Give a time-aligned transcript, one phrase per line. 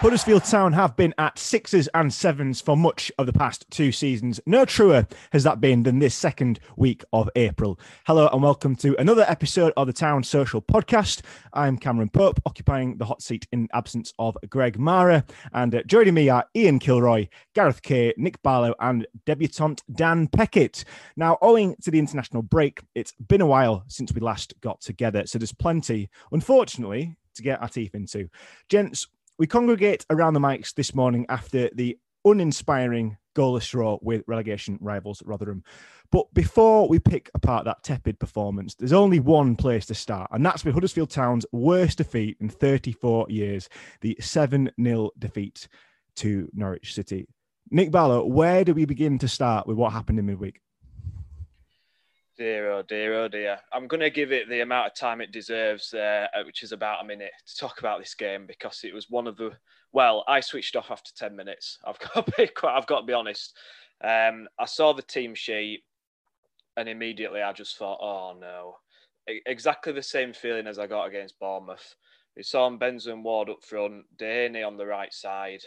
[0.00, 4.40] Huddersfield Town have been at sixes and sevens for much of the past two seasons.
[4.46, 7.78] No truer has that been than this second week of April.
[8.06, 11.20] Hello and welcome to another episode of the Town Social Podcast.
[11.52, 15.22] I'm Cameron Pope, occupying the hot seat in absence of Greg Mara.
[15.52, 20.84] And uh, joining me are Ian Kilroy, Gareth Kaye, Nick Barlow, and debutant Dan Peckett.
[21.18, 25.26] Now, owing to the international break, it's been a while since we last got together,
[25.26, 28.28] so there's plenty, unfortunately, to get our teeth into.
[28.68, 29.06] Gents,
[29.40, 35.22] we congregate around the mics this morning after the uninspiring goalless draw with relegation rivals
[35.24, 35.64] Rotherham.
[36.12, 40.44] But before we pick apart that tepid performance, there's only one place to start, and
[40.44, 43.70] that's with Huddersfield Town's worst defeat in 34 years
[44.02, 45.68] the 7 0 defeat
[46.16, 47.26] to Norwich City.
[47.70, 50.60] Nick Barlow, where do we begin to start with what happened in midweek?
[52.40, 53.58] Dear, oh dear, oh dear.
[53.70, 57.04] I'm going to give it the amount of time it deserves, uh, which is about
[57.04, 59.50] a minute, to talk about this game because it was one of the.
[59.92, 61.78] Well, I switched off after 10 minutes.
[61.84, 63.54] I've got to be, quite, I've got to be honest.
[64.02, 65.82] Um, I saw the team sheet
[66.78, 68.76] and immediately I just thought, oh no.
[69.44, 71.94] Exactly the same feeling as I got against Bournemouth.
[72.38, 75.60] We saw Benson Ward up front, Duhaney on the right side.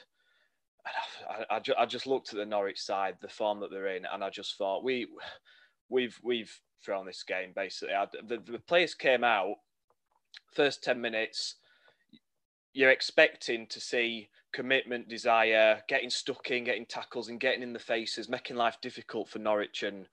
[1.30, 4.24] I, I, I just looked at the Norwich side, the form that they're in, and
[4.24, 5.06] I just thought, we
[5.90, 7.94] we've we've thrown this game basically.
[8.28, 9.56] The, the players came out
[10.54, 11.56] first ten minutes.
[12.74, 17.80] You're expecting to see commitment, desire, getting stuck in, getting tackles, and getting in the
[17.80, 19.84] faces, making life difficult for Norwich.
[19.84, 20.08] And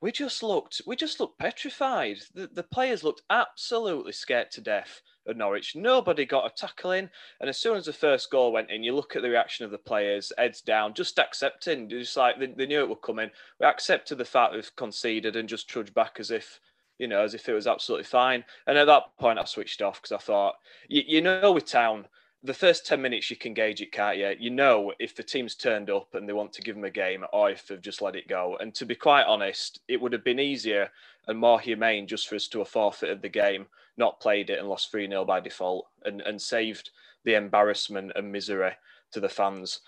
[0.00, 2.18] we just looked, we just looked petrified.
[2.34, 5.76] The, the players looked absolutely scared to death at Norwich.
[5.76, 7.10] Nobody got a tackle in.
[7.40, 9.70] And as soon as the first goal went in, you look at the reaction of
[9.70, 13.30] the players, heads down, just accepting, just like they, they knew it would come in.
[13.60, 16.60] We accepted the fact we've conceded and just trudged back as if,
[16.98, 18.44] you know, as if it was absolutely fine.
[18.66, 20.54] And at that point, I switched off because I thought,
[20.88, 22.06] you, you know, with Town,
[22.42, 24.34] the first 10 minutes you can gauge it, can't you?
[24.38, 27.24] You know if the team's turned up and they want to give them a game
[27.32, 28.56] or if they've just let it go.
[28.60, 30.90] And to be quite honest, it would have been easier
[31.26, 34.68] and more humane just for us to have forfeited the game, not played it and
[34.68, 36.90] lost 3 0 by default and, and saved
[37.24, 38.72] the embarrassment and misery
[39.12, 39.80] to the fans.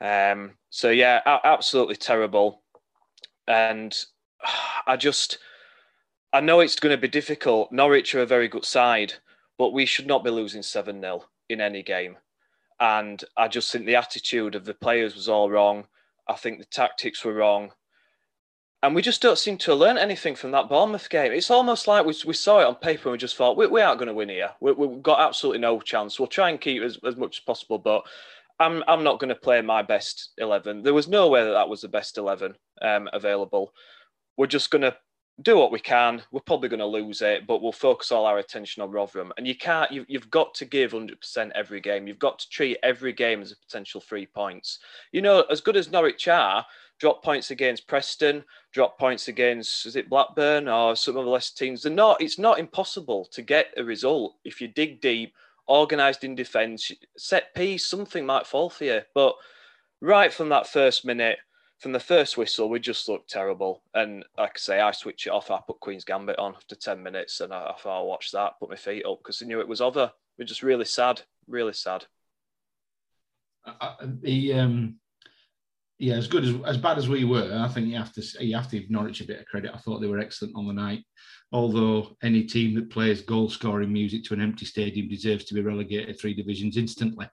[0.00, 2.62] Um, so, yeah, absolutely terrible.
[3.46, 3.96] And
[4.86, 5.38] I just,
[6.32, 7.72] I know it's going to be difficult.
[7.72, 9.14] Norwich are a very good side,
[9.58, 12.16] but we should not be losing 7 0 in any game.
[12.80, 15.88] And I just think the attitude of the players was all wrong.
[16.28, 17.72] I think the tactics were wrong
[18.82, 21.32] and we just don't seem to learn anything from that Bournemouth game.
[21.32, 23.80] It's almost like we, we saw it on paper and we just thought, we, we
[23.80, 24.50] aren't going to win here.
[24.60, 26.18] We, have got absolutely no chance.
[26.18, 28.02] We'll try and keep as, as much as possible, but
[28.60, 30.82] I'm, I'm not going to play my best 11.
[30.82, 33.72] There was no way that that was the best 11 um, available.
[34.36, 34.96] We're just going to
[35.42, 36.22] do what we can.
[36.30, 39.32] We're probably going to lose it, but we'll focus all our attention on Rotherham.
[39.36, 42.06] And you can't, you've, you've got to give 100% every game.
[42.06, 44.78] You've got to treat every game as a potential three points.
[45.10, 46.64] You know, as good as Norwich are,
[46.98, 51.54] drop points against Preston, drop points against is it Blackburn or some of the lesser
[51.54, 51.82] teams.
[51.82, 52.20] They're not.
[52.20, 55.34] It's not impossible to get a result if you dig deep,
[55.68, 57.86] organised in defence, set piece.
[57.86, 59.00] Something might fall for you.
[59.14, 59.34] But
[60.00, 61.38] right from that first minute,
[61.78, 63.82] from the first whistle, we just looked terrible.
[63.94, 65.50] And like I say, I switch it off.
[65.50, 68.70] I put Queen's Gambit on after ten minutes, and I, thought I'll watch that, put
[68.70, 70.10] my feet up because I knew it was over.
[70.38, 72.06] We're just really sad, really sad.
[73.80, 74.96] Uh, the um,
[75.98, 78.54] yeah, as good as as bad as we were, I think you have to you
[78.54, 79.72] have to give Norwich a bit of credit.
[79.74, 81.04] I thought they were excellent on the night.
[81.50, 85.62] Although any team that plays goal scoring music to an empty stadium deserves to be
[85.62, 87.28] relegated three divisions instantly.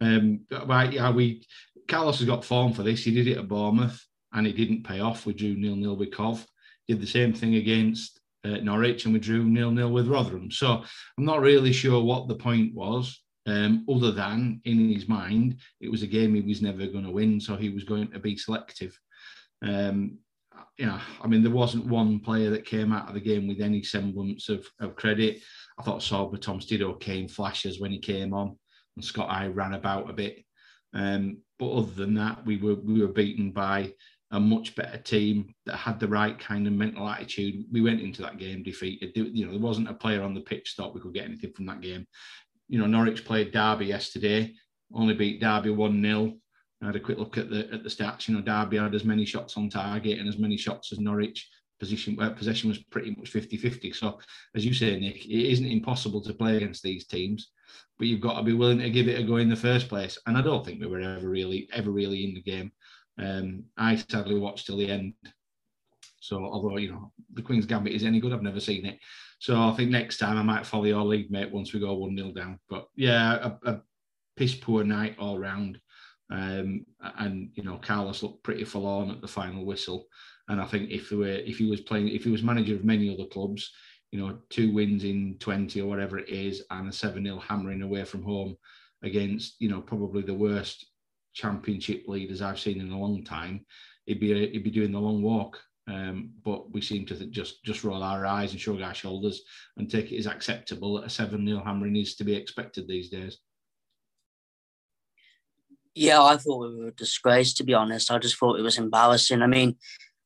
[0.00, 1.44] Um, but yeah, we
[1.86, 3.04] Carlos has got form for this.
[3.04, 4.00] He did it at Bournemouth
[4.32, 5.26] and it didn't pay off.
[5.26, 6.46] We drew nil nil with Cov.
[6.86, 10.50] Did the same thing against uh, Norwich and we drew nil nil with Rotherham.
[10.50, 10.82] So
[11.18, 15.90] I'm not really sure what the point was um, other than in his mind, it
[15.90, 18.36] was a game he was never going to win, so he was going to be
[18.36, 18.98] selective.
[19.62, 20.18] Um,
[20.76, 23.62] you know, I mean, there wasn't one player that came out of the game with
[23.62, 25.40] any semblance of, of credit.
[25.78, 28.58] I thought Sorba Thomas okay in flashes when he came on,
[28.96, 30.44] and Scott High ran about a bit.
[30.92, 33.94] Um, but other than that, we were we were beaten by
[34.30, 37.64] a much better team that had the right kind of mental attitude.
[37.72, 39.12] We went into that game defeated.
[39.16, 41.64] You know, there wasn't a player on the pitch thought we could get anything from
[41.66, 42.06] that game
[42.68, 44.54] you know, Norwich played Derby yesterday,
[44.94, 46.34] only beat Derby 1 0.
[46.82, 48.28] I had a quick look at the at the stats.
[48.28, 51.48] You know, Derby had as many shots on target and as many shots as Norwich.
[51.80, 53.94] Position uh, possession was pretty much 50-50.
[53.94, 54.18] So,
[54.56, 57.52] as you say, Nick, it isn't impossible to play against these teams,
[57.98, 60.18] but you've got to be willing to give it a go in the first place.
[60.26, 62.72] And I don't think we were ever really, ever really in the game.
[63.16, 65.14] Um, I sadly watched till the end.
[66.28, 68.98] So, although you know the Queen's Gambit is any good, I've never seen it.
[69.38, 72.16] So I think next time I might follow your lead, mate, once we go 1
[72.16, 72.58] 0 down.
[72.68, 73.80] But yeah, a, a
[74.36, 75.80] piss poor night all round.
[76.30, 76.84] Um,
[77.18, 80.06] and you know, Carlos looked pretty forlorn at the final whistle.
[80.48, 82.84] And I think if he were, if he was playing, if he was manager of
[82.84, 83.72] many other clubs,
[84.10, 87.82] you know, two wins in 20 or whatever it is, and a 7 0 hammering
[87.82, 88.54] away from home
[89.02, 90.86] against, you know, probably the worst
[91.32, 93.64] championship leaders I've seen in a long time,
[94.04, 95.58] he'd be, he'd be doing the long walk.
[95.88, 99.42] Um, but we seem to just just roll our eyes and shrug our shoulders
[99.78, 103.08] and take it as acceptable that a 7 0 hammering is to be expected these
[103.08, 103.38] days.
[105.94, 108.10] Yeah, I thought we were a disgrace, to be honest.
[108.10, 109.40] I just thought it was embarrassing.
[109.40, 109.76] I mean,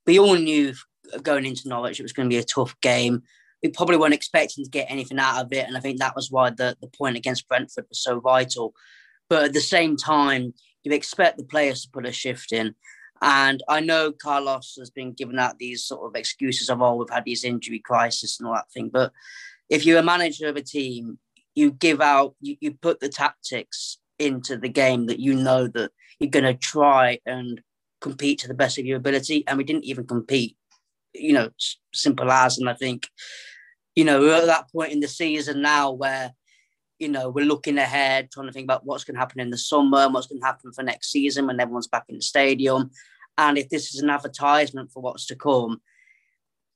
[0.04, 0.74] we all knew
[1.22, 3.22] going into Norwich it was going to be a tough game.
[3.62, 5.66] We probably weren't expecting to get anything out of it.
[5.66, 8.74] And I think that was why the, the point against Brentford was so vital.
[9.30, 12.74] But at the same time, you expect the players to put a shift in.
[13.22, 17.08] And I know Carlos has been given out these sort of excuses of, oh, we've
[17.08, 18.90] had these injury crisis and all that thing.
[18.92, 19.12] But
[19.70, 21.18] if you're a manager of a team,
[21.54, 25.92] you give out, you, you put the tactics into the game that you know that
[26.18, 27.62] you're going to try and
[28.00, 29.44] compete to the best of your ability.
[29.46, 30.56] And we didn't even compete,
[31.14, 31.50] you know,
[31.94, 32.58] simple as.
[32.58, 33.06] And I think,
[33.94, 36.32] you know, we're at that point in the season now where,
[36.98, 39.58] you know, we're looking ahead, trying to think about what's going to happen in the
[39.58, 42.90] summer and what's going to happen for next season when everyone's back in the stadium.
[43.38, 45.80] And if this is an advertisement for what's to come,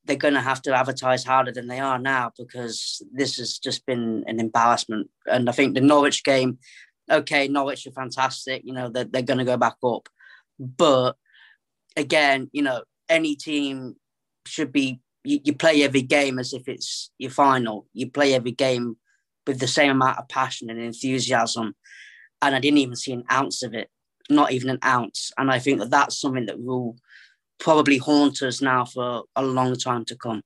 [0.05, 3.85] they're going to have to advertise harder than they are now because this has just
[3.87, 5.11] been an embarrassment.
[5.26, 6.58] And I think the Norwich game,
[7.11, 8.62] okay, Norwich are fantastic.
[8.64, 10.08] You know, they're, they're going to go back up.
[10.58, 11.17] But
[11.97, 13.97] again, you know, any team
[14.47, 17.87] should be you, you, play every game as if it's your final.
[17.93, 18.97] You play every game
[19.44, 21.75] with the same amount of passion and enthusiasm.
[22.41, 23.91] And I didn't even see an ounce of it,
[24.31, 25.32] not even an ounce.
[25.38, 26.96] And I think that that's something that will
[27.58, 30.43] probably haunt us now for a long time to come.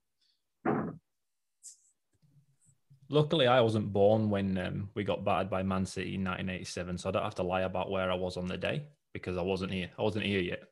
[3.09, 7.09] Luckily, I wasn't born when um, we got battered by Man City in 1987, so
[7.09, 9.73] I don't have to lie about where I was on the day because I wasn't
[9.73, 9.91] here.
[9.99, 10.63] I wasn't here yet.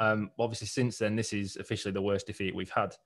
[0.00, 2.96] Um, obviously, since then, this is officially the worst defeat we've had.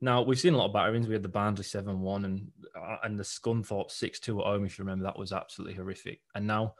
[0.00, 1.06] Now we've seen a lot of batterings.
[1.06, 4.64] We had the Barnsley seven one and uh, and the Scunthorpe six two at home.
[4.64, 6.20] If you remember, that was absolutely horrific.
[6.34, 6.74] And now,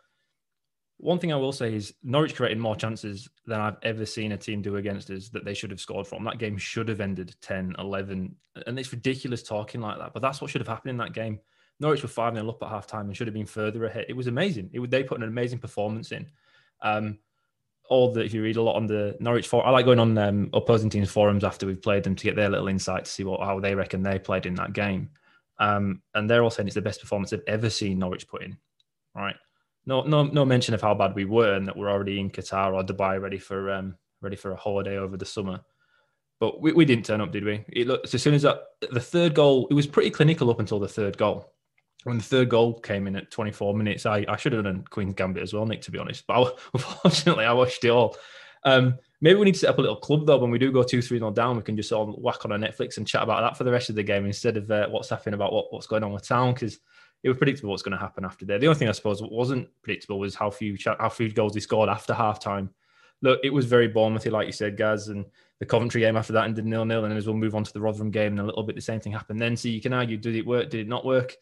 [0.98, 4.36] one thing I will say is Norwich created more chances than I've ever seen a
[4.36, 6.24] team do against us that they should have scored from.
[6.24, 8.34] That game should have ended 10, 11.
[8.66, 10.14] and it's ridiculous talking like that.
[10.14, 11.38] But that's what should have happened in that game.
[11.80, 14.06] Norwich were five 0 up at half time and should have been further ahead.
[14.08, 14.70] It was amazing.
[14.72, 16.26] It, they put an amazing performance in.
[16.80, 17.18] Um,
[17.88, 20.16] all the if you read a lot on the Norwich forum, I like going on
[20.18, 23.22] um, opposing teams forums after we've played them to get their little insight to see
[23.22, 25.10] what how they reckon they played in that game.
[25.58, 28.56] Um, and they're all saying it's the best performance they've ever seen Norwich put in.
[29.14, 29.36] Right.
[29.86, 32.74] No, no, no mention of how bad we were and that we're already in Qatar
[32.74, 35.60] or Dubai ready for um, ready for a holiday over the summer.
[36.40, 37.64] But we, we didn't turn up, did we?
[37.68, 38.58] It looked as soon as that,
[38.90, 41.52] the third goal, it was pretty clinical up until the third goal
[42.06, 45.14] when the third goal came in at 24 minutes, I, I should have done Queen's
[45.14, 46.24] Gambit as well, Nick, to be honest.
[46.28, 48.16] But I, unfortunately, I watched it all.
[48.62, 50.38] Um, maybe we need to set up a little club, though.
[50.38, 52.58] When we do go 2 3 0 down, we can just all whack on a
[52.58, 55.08] Netflix and chat about that for the rest of the game instead of uh, what's
[55.08, 56.78] happening about what, what's going on with town because
[57.22, 58.58] it was predictable what's going to happen after there.
[58.58, 61.88] The only thing I suppose wasn't predictable was how few how few goals he scored
[61.88, 62.70] after half time.
[63.22, 65.24] Look, it was very Bournemouthy, like you said, Gaz, and
[65.58, 67.72] the Coventry game after that ended nil nil, and then as we'll move on to
[67.72, 69.56] the Rotherham game, and a little bit the same thing happened then.
[69.56, 70.70] So you can argue, did it work?
[70.70, 71.36] Did it not work?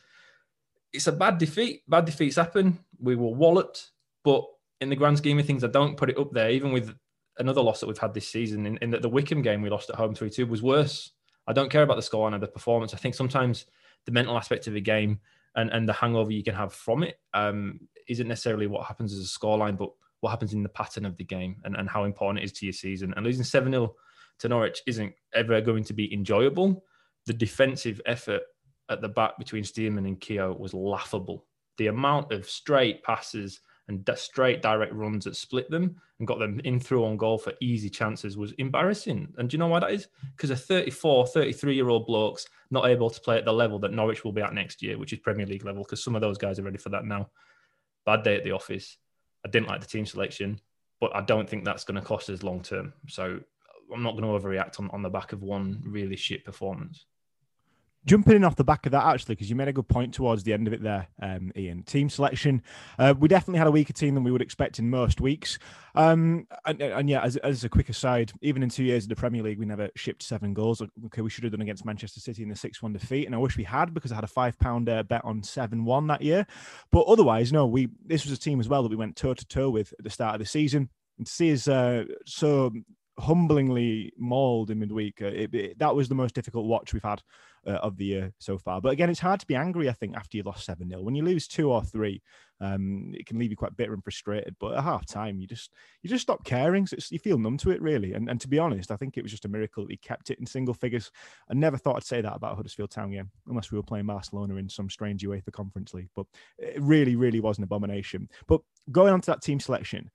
[0.95, 1.83] it's a bad defeat.
[1.88, 2.78] Bad defeats happen.
[3.00, 3.90] We were walloped,
[4.23, 4.45] but
[4.81, 6.50] in the grand scheme of things, I don't put it up there.
[6.50, 6.95] Even with
[7.38, 9.90] another loss that we've had this season, in, in the, the Wycombe game we lost
[9.90, 11.11] at home three two was worse.
[11.47, 12.95] I don't care about the score and the performance.
[12.95, 13.66] I think sometimes
[14.07, 15.21] the mental aspect of a game
[15.56, 19.20] and, and the hangover you can have from it um, not necessarily what happens as
[19.20, 22.42] a scoreline, but what happens in the pattern of the game and, and how important
[22.42, 23.12] it is to your season.
[23.16, 23.94] And losing 7 0
[24.40, 26.84] to Norwich isn't ever going to be enjoyable.
[27.26, 28.42] The defensive effort
[28.88, 31.46] at the back between Stearman and Keogh was laughable.
[31.78, 36.61] The amount of straight passes and straight direct runs that split them and got them
[36.64, 39.33] in through on goal for easy chances was embarrassing.
[39.37, 40.09] And do you know why that is?
[40.37, 43.93] Because a 34, 33 year old blokes not able to play at the level that
[43.93, 46.38] Norwich will be at next year, which is Premier League level, because some of those
[46.38, 47.29] guys are ready for that now.
[48.07, 48.97] Bad day at the office.
[49.45, 50.61] I didn't like the team selection,
[51.00, 52.95] but I don't think that's going to cost us long term.
[53.09, 53.38] So
[53.93, 57.05] I'm not going to overreact on, on the back of one really shit performance
[58.06, 60.42] jumping in off the back of that actually because you made a good point towards
[60.42, 61.82] the end of it there um, ian.
[61.82, 62.62] Team selection
[62.99, 65.58] uh, we definitely had a weaker team than we would expect in most weeks.
[65.94, 69.16] Um, and, and, yeah as, as, a quick aside even in two years of the
[69.16, 70.82] premier league we never shipped seven goals.
[71.06, 73.56] Okay we should have done against manchester city in the 6-1 defeat and i wish
[73.56, 76.46] we had because i had a five pound uh, bet on 7-1 that year.
[76.90, 79.46] But otherwise no we this was a team as well that we went toe to
[79.46, 80.88] toe with at the start of the season.
[81.16, 82.73] And to see us uh, so
[83.18, 85.23] humblingly mauled in midweek.
[85.23, 87.23] Uh, it, it, that was the most difficult watch we've had
[87.66, 88.80] uh, of the year so far.
[88.80, 91.02] But again, it's hard to be angry, I think, after you lost 7 0.
[91.02, 92.23] When you lose two or three,
[92.61, 94.56] um, it can leave you quite bitter and frustrated.
[94.59, 96.87] But at half time, you just you just stop caring.
[96.87, 98.14] So you feel numb to it, really.
[98.14, 100.30] And, and to be honest, I think it was just a miracle that he kept
[100.30, 101.11] it in single figures.
[101.50, 104.56] I never thought I'd say that about Huddersfield Town game, unless we were playing Barcelona
[104.56, 106.11] in some strange UEFA Conference League.
[106.14, 106.26] But
[106.59, 108.28] it really, really was an abomination.
[108.47, 110.11] But going on to that team selection,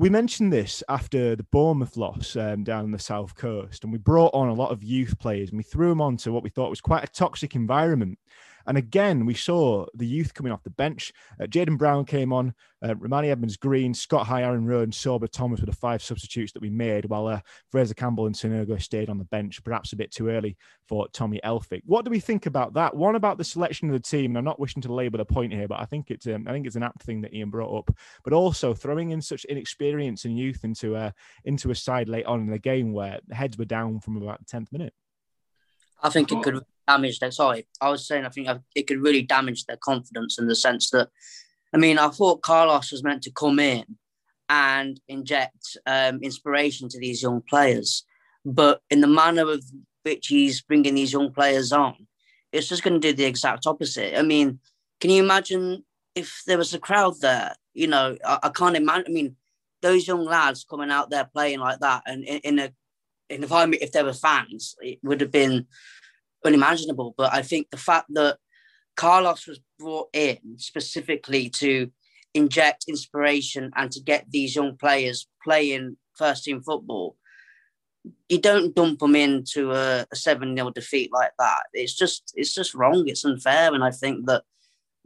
[0.00, 3.98] we mentioned this after the Bournemouth loss um, down on the south coast, and we
[3.98, 6.70] brought on a lot of youth players and we threw them onto what we thought
[6.70, 8.18] was quite a toxic environment.
[8.66, 11.12] And again, we saw the youth coming off the bench.
[11.40, 15.30] Uh, Jaden Brown came on, uh, Rarmani Edmonds Green, Scott High, Aaron Rowe, and Sorba
[15.30, 17.40] Thomas were the five substitutes that we made, while uh,
[17.70, 20.56] Fraser Campbell and Sanogo stayed on the bench, perhaps a bit too early
[20.88, 21.82] for Tommy Elphicke.
[21.86, 22.96] What do we think about that?
[22.96, 25.52] One about the selection of the team, and I'm not wishing to labour the point
[25.52, 27.76] here, but I think it's um, I think it's an apt thing that Ian brought
[27.76, 27.96] up.
[28.24, 31.12] But also throwing in such inexperience and youth into a
[31.44, 34.44] into a side late on in the game where heads were down from about the
[34.46, 34.94] tenth minute.
[36.02, 37.30] I think it could damage their.
[37.80, 41.08] I was saying I think it could really damage their confidence in the sense that,
[41.74, 43.84] I mean, I thought Carlos was meant to come in
[44.48, 48.04] and inject um, inspiration to these young players,
[48.44, 49.62] but in the manner of
[50.02, 51.94] which he's bringing these young players on,
[52.52, 54.18] it's just going to do the exact opposite.
[54.18, 54.58] I mean,
[55.00, 57.54] can you imagine if there was a crowd there?
[57.74, 59.04] You know, I, I can't imagine.
[59.08, 59.36] I mean,
[59.82, 62.68] those young lads coming out there playing like that, and in, in a
[63.30, 65.66] environment, if there were fans, it would have been
[66.44, 67.14] unimaginable.
[67.16, 68.38] But I think the fact that
[68.96, 71.90] Carlos was brought in specifically to
[72.34, 77.16] inject inspiration and to get these young players playing first team football,
[78.28, 81.62] you don't dump them into a, a 7 0 defeat like that.
[81.72, 83.08] It's just it's just wrong.
[83.08, 83.74] It's unfair.
[83.74, 84.44] And I think that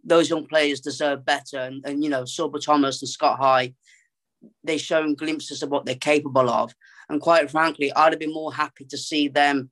[0.04, 1.58] those young players deserve better.
[1.58, 3.74] And, and you know, Sorba Thomas and Scott High,
[4.62, 6.74] they've shown glimpses of what they're capable of.
[7.08, 9.70] And quite frankly, I'd have been more happy to see them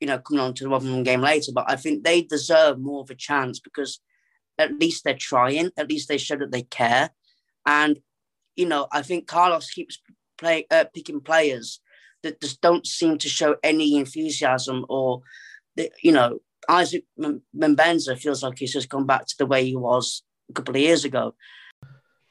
[0.00, 1.52] you know, coming on to the Rotherham game later.
[1.54, 4.00] But I think they deserve more of a chance because
[4.58, 5.70] at least they're trying.
[5.76, 7.10] At least they show that they care.
[7.66, 8.00] And
[8.56, 10.00] you know, I think Carlos keeps
[10.36, 11.80] play, uh, picking players
[12.22, 15.22] that just don't seem to show any enthusiasm or,
[16.02, 20.22] you know, Isaac Mbenza feels like he's just gone back to the way he was
[20.50, 21.34] a couple of years ago.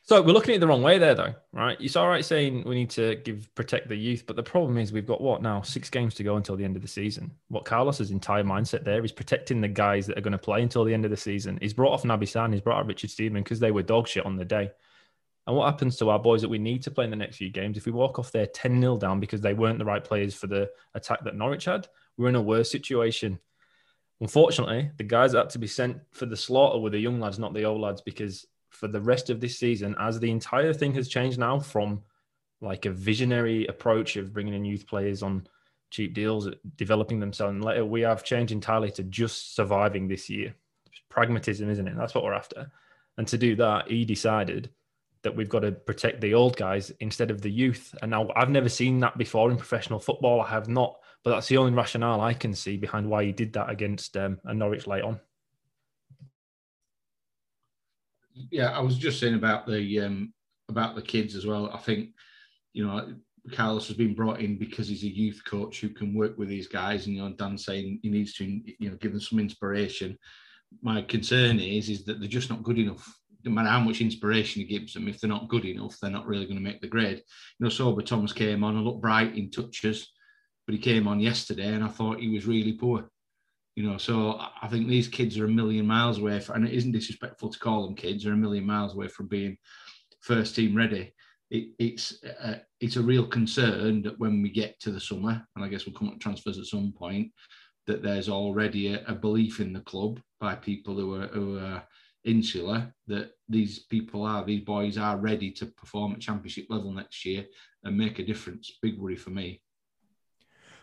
[0.09, 1.77] So we're looking at it the wrong way there, though, right?
[1.79, 4.91] It's all right saying we need to give protect the youth, but the problem is
[4.91, 7.31] we've got what now six games to go until the end of the season.
[7.49, 10.83] What Carlos's entire mindset there is protecting the guys that are going to play until
[10.83, 11.59] the end of the season.
[11.61, 14.25] He's brought off Naby Sarr, he's brought out Richard Stearman because they were dog shit
[14.25, 14.71] on the day.
[15.45, 17.51] And what happens to our boys that we need to play in the next few
[17.51, 17.77] games?
[17.77, 20.47] If we walk off there 10 0 down because they weren't the right players for
[20.47, 21.87] the attack that Norwich had,
[22.17, 23.37] we're in a worse situation.
[24.21, 27.37] Unfortunately, the guys that had to be sent for the slaughter were the young lads,
[27.37, 28.47] not the old lads, because
[28.79, 32.01] for the rest of this season as the entire thing has changed now from
[32.61, 35.45] like a visionary approach of bringing in youth players on
[35.91, 37.51] cheap deals, developing themselves.
[37.51, 40.55] And later we have changed entirely to just surviving this year.
[40.85, 41.97] It's pragmatism, isn't it?
[41.97, 42.71] That's what we're after.
[43.17, 44.69] And to do that, he decided
[45.23, 47.93] that we've got to protect the old guys instead of the youth.
[48.01, 50.39] And now I've never seen that before in professional football.
[50.39, 53.51] I have not, but that's the only rationale I can see behind why he did
[53.53, 55.19] that against um, a Norwich late on
[58.51, 60.33] yeah, I was just saying about the um,
[60.69, 61.69] about the kids as well.
[61.73, 62.09] I think
[62.73, 63.13] you know
[63.53, 66.67] Carlos has been brought in because he's a youth coach who can work with these
[66.67, 70.17] guys, and you know Dan saying he needs to you know give them some inspiration.
[70.81, 73.07] My concern is is that they're just not good enough.
[73.45, 76.27] No matter how much inspiration he gives them, if they're not good enough, they're not
[76.27, 77.23] really going to make the grade.
[77.57, 80.11] You know, Sorba Thomas came on and looked bright in touches,
[80.67, 83.09] but he came on yesterday and I thought he was really poor.
[83.79, 86.73] You know, so I think these kids are a million miles away, from, and it
[86.73, 89.57] isn't disrespectful to call them kids, They're a million miles away from being
[90.19, 91.13] first team ready.
[91.49, 95.63] It, it's uh, it's a real concern that when we get to the summer, and
[95.63, 97.31] I guess we'll come to transfers at some point,
[97.87, 101.81] that there's already a, a belief in the club by people who are, who are
[102.25, 107.23] insular that these people are, these boys are ready to perform at championship level next
[107.23, 107.45] year
[107.85, 108.77] and make a difference.
[108.81, 109.61] Big worry for me.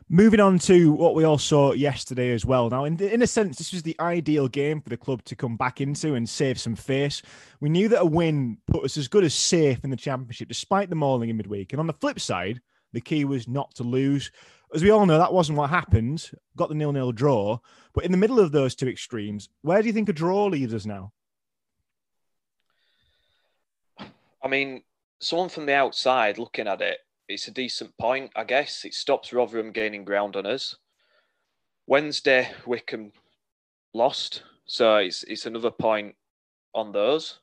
[0.09, 2.71] Moving on to what we all saw yesterday as well.
[2.71, 5.57] Now, in, in a sense, this was the ideal game for the club to come
[5.57, 7.23] back into and save some face.
[7.61, 10.91] We knew that a win put us as good as safe in the championship, despite
[10.91, 11.73] the mauling in midweek.
[11.73, 12.61] And on the flip side,
[12.93, 14.31] the key was not to lose.
[14.73, 16.31] As we all know, that wasn't what happened.
[16.57, 17.59] Got the nil-nil draw.
[17.93, 20.73] But in the middle of those two extremes, where do you think a draw leaves
[20.73, 21.13] us now?
[23.99, 24.85] I mean,
[25.19, 26.99] someone from the outside looking at it,
[27.29, 28.85] it's a decent point, I guess.
[28.85, 30.77] It stops Rotherham gaining ground on us.
[31.87, 33.13] Wednesday, Wycombe
[33.95, 36.15] lost, so it's it's another point
[36.75, 37.39] on those.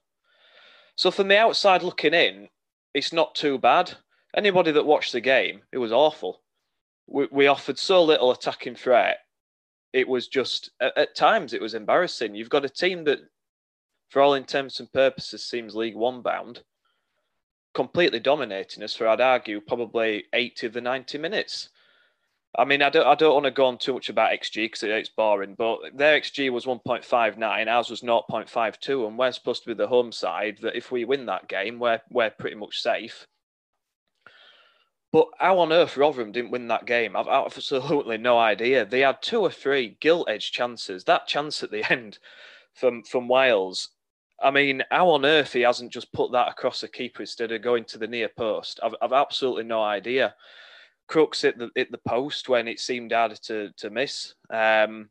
[0.96, 2.50] So from the outside looking in,
[2.94, 3.94] it's not too bad.
[4.36, 6.42] Anybody that watched the game, it was awful.
[7.08, 9.18] We, we offered so little attacking threat.
[9.94, 12.36] It was just at, at times it was embarrassing.
[12.36, 13.20] You've got a team that,
[14.10, 16.64] for all intents and purposes, seems League One bound,
[17.74, 21.70] completely dominating us for I'd argue probably 80 of the 90 minutes.
[22.56, 24.84] I mean, I don't, I don't want to go on too much about XG because
[24.84, 29.74] it's boring, but their XG was 1.59, ours was 0.52, and we're supposed to be
[29.74, 33.26] the home side that if we win that game, we're, we're pretty much safe.
[35.14, 37.16] But how on earth Rotherham didn't win that game?
[37.16, 38.84] I've absolutely no idea.
[38.84, 41.04] They had two or three gilt edge chances.
[41.04, 42.18] That chance at the end
[42.74, 43.90] from from Wiles.
[44.44, 47.62] I mean, how on earth he hasn't just put that across the keeper instead of
[47.62, 48.80] going to the near post?
[48.84, 50.36] I've, I've absolutely no idea.
[51.08, 54.36] Crooks hit the the post when it seemed harder to to miss.
[54.50, 55.10] Um,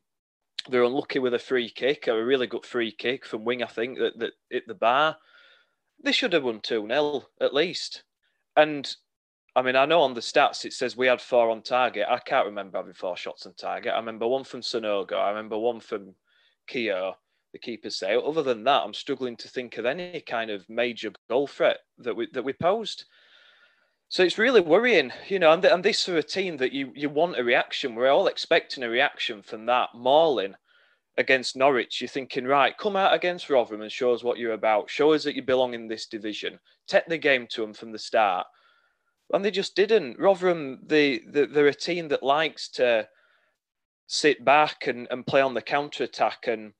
[0.69, 3.97] they're unlucky with a free kick, a really good free kick from Wing, I think,
[3.99, 5.17] that, that hit the bar.
[6.03, 8.03] They should have won 2 0 at least.
[8.55, 8.93] And
[9.55, 12.07] I mean, I know on the stats it says we had four on target.
[12.09, 13.93] I can't remember having four shots on target.
[13.93, 16.15] I remember one from Sanogo, I remember one from
[16.67, 17.15] Keogh,
[17.53, 18.15] the keeper's say.
[18.15, 22.15] Other than that, I'm struggling to think of any kind of major goal threat that
[22.15, 23.05] we that we posed.
[24.09, 27.09] So it's really worrying, you know, and, and this for a team that you you
[27.09, 27.95] want a reaction.
[27.95, 30.57] We're all expecting a reaction from that Marlin
[31.17, 32.01] against Norwich.
[32.01, 34.89] You're thinking, right, come out against Rotherham and show us what you're about.
[34.89, 36.59] Show us that you belong in this division.
[36.87, 38.47] Take the game to them from the start
[39.33, 40.19] and they just didn't.
[40.19, 43.07] Rotherham, they, they they're a team that likes to
[44.07, 46.47] sit back and, and play on the counter attack.
[46.47, 46.73] And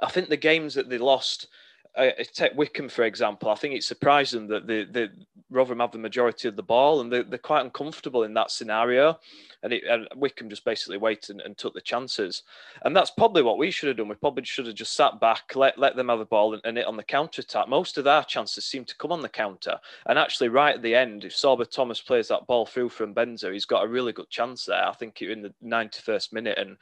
[0.00, 1.48] I think the games that they lost,
[1.96, 3.50] uh, take Wycombe for example.
[3.50, 5.10] I think it's surprising that the the
[5.50, 9.18] Rotherham have the majority of the ball and they're, they're quite uncomfortable in that scenario
[9.62, 12.42] and, it, and Wycombe just basically waited and, and, took the chances.
[12.82, 14.08] And that's probably what we should have done.
[14.08, 16.76] We probably should have just sat back, let, let them have the ball and, and
[16.76, 17.68] hit on the counter attack.
[17.68, 19.78] Most of our chances seem to come on the counter.
[20.06, 23.52] And actually, right at the end, if Sorba Thomas plays that ball through from Benzo,
[23.52, 24.86] he's got a really good chance there.
[24.86, 26.76] I think in the 91st minute and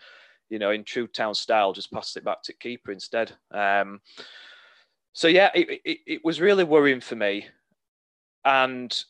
[0.48, 3.33] you know, in true town style, just passed it back to keeper instead.
[3.50, 4.00] Um,
[5.12, 7.46] so yeah, it, it, it was really worrying for me,
[8.44, 9.04] and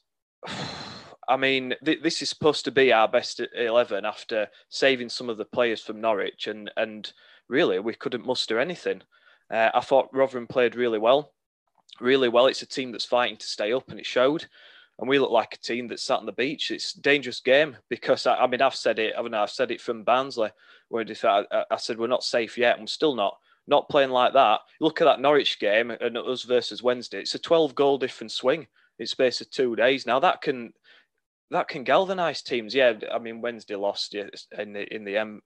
[1.28, 5.38] I mean, th- this is supposed to be our best eleven after saving some of
[5.38, 7.10] the players from Norwich, and and
[7.48, 9.02] really we couldn't muster anything.
[9.50, 11.32] Uh, I thought Rotherham played really well,
[12.00, 12.46] really well.
[12.46, 14.46] It's a team that's fighting to stay up, and it showed.
[14.98, 16.70] And we look like a team that's sat on the beach.
[16.70, 19.42] It's dangerous game because I, I mean I've said it, haven't I?
[19.42, 20.50] I've said it from Barnsley,
[20.88, 24.34] where I, I said we're not safe yet, and we're still not not playing like
[24.34, 24.60] that.
[24.80, 27.20] Look at that Norwich game and us versus Wednesday.
[27.20, 28.66] It's a 12 goal different swing
[28.98, 30.06] in space of two days.
[30.06, 30.72] Now that can
[31.50, 32.74] that can galvanise teams.
[32.74, 35.40] Yeah, I mean Wednesday lost in the in the end,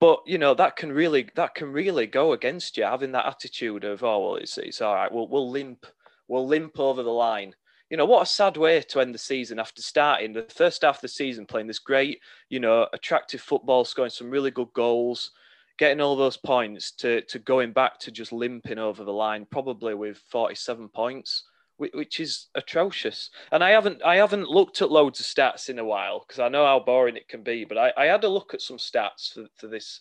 [0.00, 3.84] but you know that can really that can really go against you having that attitude
[3.84, 5.86] of oh well it's it's all right we'll we'll limp
[6.28, 7.54] we'll limp over the line.
[7.90, 10.96] You know what a sad way to end the season after starting the first half
[10.96, 15.32] of the season playing this great you know attractive football, scoring some really good goals,
[15.76, 19.94] getting all those points to to going back to just limping over the line probably
[19.94, 21.44] with forty seven points
[21.80, 23.30] which is atrocious.
[23.50, 26.48] And I haven't I haven't looked at loads of stats in a while because I
[26.48, 27.64] know how boring it can be.
[27.64, 30.00] But I, I had a look at some stats for, for this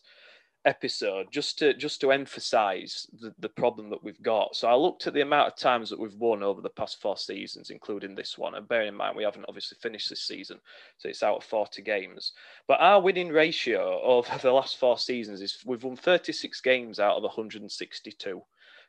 [0.66, 4.56] episode just to just to emphasize the, the problem that we've got.
[4.56, 7.18] So I looked at the amount of times that we've won over the past four
[7.18, 8.56] seasons, including this one.
[8.56, 10.60] And bear in mind we haven't obviously finished this season,
[10.98, 12.34] so it's out of 40 games.
[12.68, 17.16] But our winning ratio over the last four seasons is we've won 36 games out
[17.16, 18.42] of 162.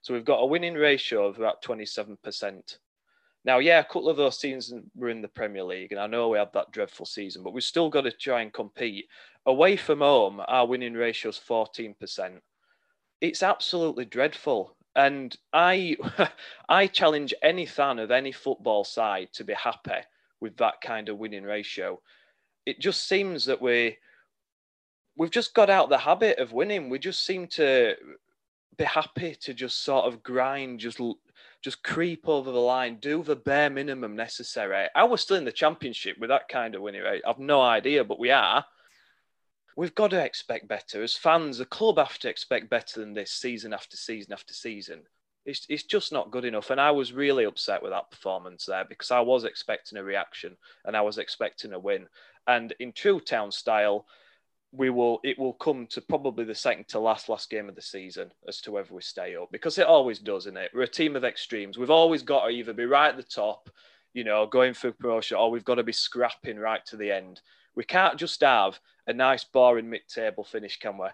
[0.03, 2.79] So we've got a winning ratio of about 27%.
[3.45, 6.29] Now, yeah, a couple of those seasons were in the Premier League, and I know
[6.29, 9.09] we had that dreadful season, but we've still got to try and compete.
[9.47, 12.39] Away from home, our winning ratio is 14%.
[13.23, 14.77] It's absolutely dreadful.
[14.95, 15.97] And I,
[16.69, 20.03] I challenge any fan of any football side to be happy
[20.41, 22.01] with that kind of winning ratio.
[22.67, 23.97] It just seems that we,
[25.17, 26.91] we've just got out the habit of winning.
[26.91, 27.95] We just seem to
[28.81, 31.01] be happy to just sort of grind, just
[31.63, 34.89] just creep over the line, do the bare minimum necessary.
[34.95, 37.23] I was still in the championship with that kind of winning rate.
[37.27, 38.65] I've no idea, but we are.
[39.77, 41.03] We've got to expect better.
[41.03, 45.03] As fans, the club have to expect better than this season after season after season.
[45.45, 46.71] It's, it's just not good enough.
[46.71, 50.57] And I was really upset with that performance there because I was expecting a reaction
[50.87, 52.07] and I was expecting a win.
[52.47, 54.07] And in true town style,
[54.73, 57.83] we will it will come to probably the second to last last game of the
[57.83, 60.89] season as to whether we stay up because it always does in it we're a
[60.89, 63.69] team of extremes we've always got to either be right at the top
[64.15, 67.41] you know going for promotion or we've got to be scrapping right to the end
[67.75, 71.09] we can't just have a nice boring mid-table finish can we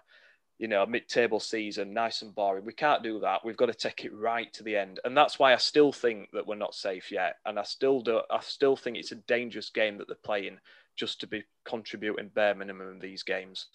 [0.59, 2.65] you know, mid-table season, nice and boring.
[2.65, 3.45] We can't do that.
[3.45, 6.29] We've got to take it right to the end, and that's why I still think
[6.33, 7.35] that we're not safe yet.
[7.45, 8.21] And I still do.
[8.31, 10.57] I still think it's a dangerous game that they're playing
[10.97, 13.67] just to be contributing bare minimum in these games.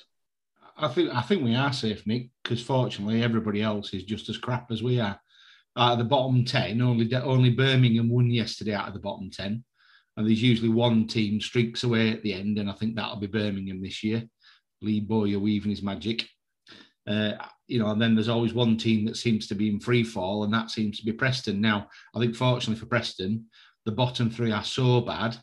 [0.76, 4.38] I think I think we are safe, Nick, because fortunately everybody else is just as
[4.38, 5.18] crap as we are.
[5.76, 9.64] Out of the bottom ten, only only Birmingham won yesterday out of the bottom ten,
[10.16, 13.26] and there's usually one team streaks away at the end, and I think that'll be
[13.26, 14.24] Birmingham this year.
[14.82, 16.28] Lee Bowyer weaving his magic.
[17.06, 17.32] Uh,
[17.66, 20.44] you know, and then there's always one team that seems to be in free fall,
[20.44, 21.61] and that seems to be Preston.
[21.61, 23.46] Now, I think fortunately for Preston,
[23.85, 25.37] the bottom three are so bad,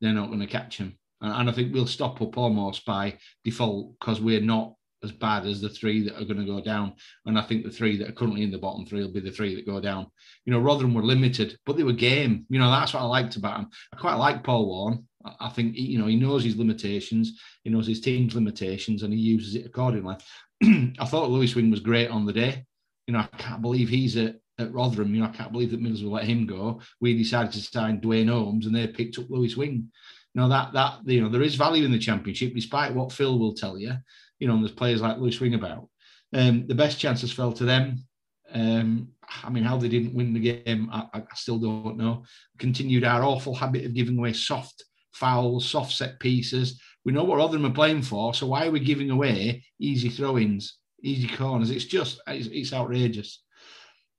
[0.00, 0.98] they're not going to catch them.
[1.20, 5.46] And, and I think we'll stop up almost by default because we're not as bad
[5.46, 6.94] as the three that are going to go down.
[7.26, 9.30] And I think the three that are currently in the bottom three will be the
[9.30, 10.06] three that go down.
[10.44, 12.44] You know, Rotherham were limited, but they were game.
[12.50, 13.70] You know, that's what I liked about them.
[13.94, 15.06] I quite like Paul Warne.
[15.38, 19.18] I think you know he knows his limitations, he knows his team's limitations, and he
[19.18, 20.16] uses it accordingly.
[20.62, 22.64] I thought Lewis Wing was great on the day.
[23.06, 25.14] You know, I can't believe he's at, at Rotherham.
[25.14, 26.80] You know, I can't believe that Middlesbrough let him go.
[27.00, 29.90] We decided to sign Duane Holmes and they picked up Lewis Wing.
[30.34, 33.38] You know, that that you know, there is value in the championship, despite what Phil
[33.38, 33.94] will tell you.
[34.38, 35.88] You know, there's players like Lewis Wing about.
[36.32, 38.04] Um, the best chances fell to them.
[38.52, 39.08] Um,
[39.44, 42.24] I mean, how they didn't win the game, I, I still don't know.
[42.58, 46.80] Continued our awful habit of giving away soft fouls, soft set pieces.
[47.04, 50.78] We know what Rotherham are playing for, so why are we giving away easy throw-ins,
[51.02, 51.70] easy corners?
[51.70, 53.42] It's just it's, it's outrageous.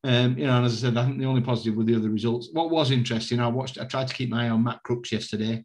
[0.04, 2.10] Um, you know, and as I said, I think the only positive were the other
[2.10, 2.50] results.
[2.52, 5.64] What was interesting, I watched, I tried to keep my eye on Matt Crooks yesterday.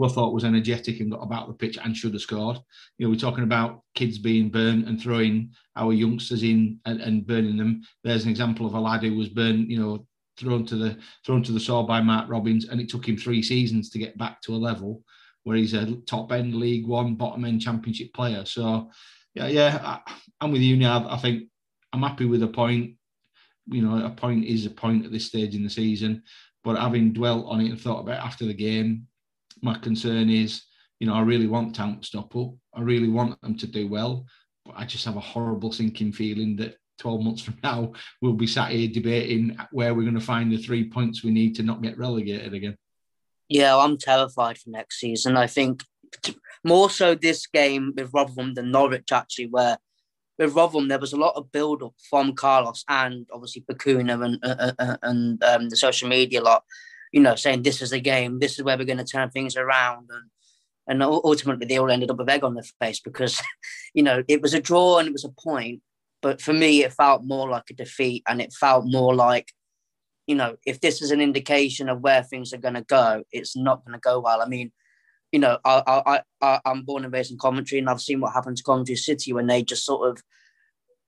[0.00, 2.58] Who I thought was energetic and got about the pitch and should have scored.
[2.96, 7.26] You know, we're talking about kids being burnt and throwing our youngsters in and, and
[7.26, 7.82] burning them.
[8.02, 10.06] There's an example of a lad who was burnt, you know,
[10.38, 13.42] thrown to the thrown to the saw by Mark Robins, and it took him three
[13.42, 15.02] seasons to get back to a level
[15.44, 18.44] where he's a top end League One, bottom end Championship player.
[18.46, 18.90] So,
[19.34, 20.00] yeah, yeah,
[20.40, 21.06] I, am with you now.
[21.10, 21.44] I think
[21.92, 22.94] I'm happy with a point.
[23.66, 26.22] You know, a point is a point at this stage in the season.
[26.64, 29.06] But having dwelt on it and thought about it after the game,
[29.62, 30.62] my concern is,
[30.98, 32.52] you know, I really want to stop up.
[32.74, 34.26] I really want them to do well.
[34.64, 38.46] But I just have a horrible sinking feeling that 12 months from now, we'll be
[38.46, 41.82] sat here debating where we're going to find the three points we need to not
[41.82, 42.76] get relegated again.
[43.48, 45.36] Yeah, I'm terrified for next season.
[45.36, 45.82] I think
[46.62, 49.78] more so this game with Rotherham than Norwich, actually, where
[50.38, 54.38] with Rotherham, there was a lot of build up from Carlos and obviously Bacuna and,
[54.42, 56.64] uh, uh, uh, and um, the social media lot,
[57.12, 59.56] you know, saying this is the game, this is where we're going to turn things
[59.56, 60.08] around.
[60.10, 60.30] And
[60.86, 63.40] and ultimately, they all ended up with egg on their face because,
[63.94, 65.82] you know, it was a draw and it was a point,
[66.20, 69.52] but for me, it felt more like a defeat and it felt more like,
[70.26, 73.56] you know, if this is an indication of where things are going to go, it's
[73.56, 74.42] not going to go well.
[74.42, 74.72] I mean,
[75.32, 78.32] you know, I, I, I, I'm born and raised in Coventry and I've seen what
[78.32, 80.22] happened to Coventry City when they just sort of,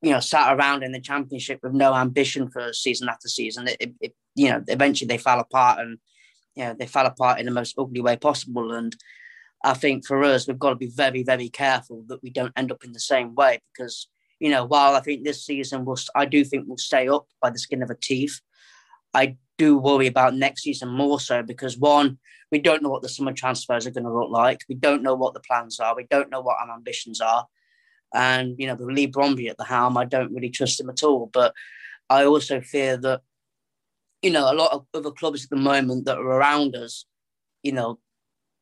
[0.03, 3.69] you know, sat around in the championship with no ambition for season after season.
[3.69, 5.99] It, it, it, you know, eventually they fell apart and,
[6.57, 8.73] you know, they fell apart in the most ugly way possible.
[8.73, 8.95] And
[9.65, 12.73] I think for us, we've got to be very, very careful that we don't end
[12.73, 14.09] up in the same way because
[14.43, 17.51] you know, while I think this season will, I do think we'll stay up by
[17.51, 18.41] the skin of a teeth.
[19.15, 22.19] I do worry about next season more so because one,
[22.51, 24.63] we don't know what the summer transfers are going to look like.
[24.69, 25.95] We don't know what the plans are.
[25.95, 27.47] We don't know what our ambitions are.
[28.15, 31.03] And, you know, with Leigh Bromby at the helm, I don't really trust him at
[31.03, 31.31] all.
[31.33, 31.55] But
[32.11, 33.23] I also fear that,
[34.23, 37.07] you know, a lot of other clubs at the moment that are around us,
[37.63, 37.99] you know,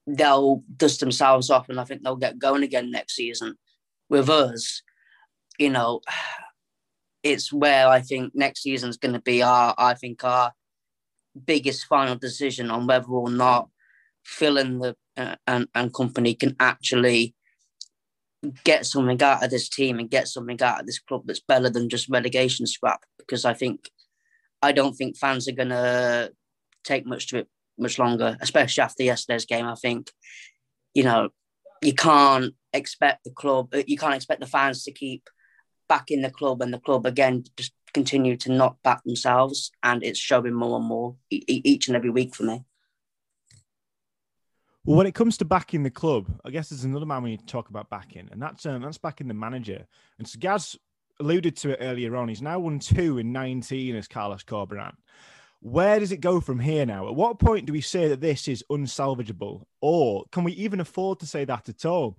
[0.06, 3.56] they'll dust themselves off and I think they'll get going again next season.
[4.08, 4.82] With us,
[5.58, 6.00] you know,
[7.22, 10.52] it's where I think next season is going to be our, I think, our
[11.44, 13.68] biggest final decision on whether or not
[14.24, 17.34] Phil and the uh, and, and company can actually
[18.64, 21.68] get something out of this team and get something out of this club that's better
[21.68, 23.04] than just relegation scrap.
[23.18, 23.90] Because I think
[24.62, 26.32] I don't think fans are to
[26.84, 27.48] take much to it
[27.78, 29.66] much longer, especially after yesterday's game.
[29.66, 30.10] I think
[30.94, 31.30] you know
[31.82, 35.28] you can't expect the club, uh, you can't expect the fans to keep
[35.88, 40.02] back in the club, and the club again just continue to not back themselves, and
[40.02, 42.64] it's showing more and more each and every week for me.
[44.84, 47.40] Well, when it comes to backing the club, I guess there's another man we need
[47.40, 49.86] to talk about backing, and that's um, that's backing the manager.
[50.18, 50.76] And so Gaz
[51.20, 52.28] alluded to it earlier on.
[52.28, 54.94] He's now won two in 19 as Carlos Corberán.
[55.60, 57.06] Where does it go from here now?
[57.08, 59.64] At what point do we say that this is unsalvageable?
[59.82, 62.16] Or can we even afford to say that at all?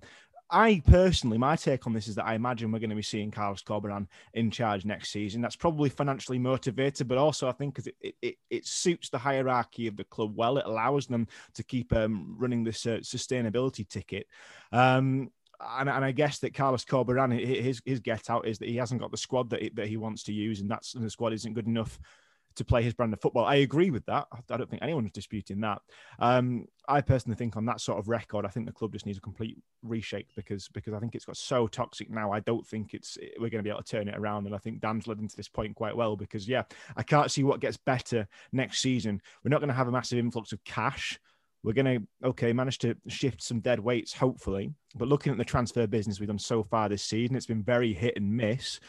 [0.52, 3.30] I personally, my take on this is that I imagine we're going to be seeing
[3.30, 5.40] Carlos Corberán in charge next season.
[5.40, 9.86] That's probably financially motivated, but also I think because it, it, it, suits the hierarchy
[9.86, 10.58] of the club well.
[10.58, 14.26] It allows them to keep um, running this uh, sustainability ticket.
[14.72, 15.30] Um,
[15.78, 19.00] and, and I guess that Carlos Corberán, his his get out is that he hasn't
[19.00, 21.32] got the squad that he, that he wants to use, and that's and the squad
[21.32, 21.98] isn't good enough
[22.56, 23.44] to play his brand of football.
[23.44, 24.26] I agree with that.
[24.32, 25.80] I don't think anyone's disputing that.
[26.18, 29.18] Um, I personally think on that sort of record, I think the club just needs
[29.18, 32.32] a complete reshape because because I think it's got so toxic now.
[32.32, 34.46] I don't think it's we're going to be able to turn it around.
[34.46, 36.62] And I think Dan's led into this point quite well because yeah,
[36.96, 39.20] I can't see what gets better next season.
[39.44, 41.18] We're not going to have a massive influx of cash.
[41.62, 44.72] We're going to okay manage to shift some dead weights, hopefully.
[44.96, 47.92] But looking at the transfer business we've done so far this season, it's been very
[47.92, 48.80] hit and miss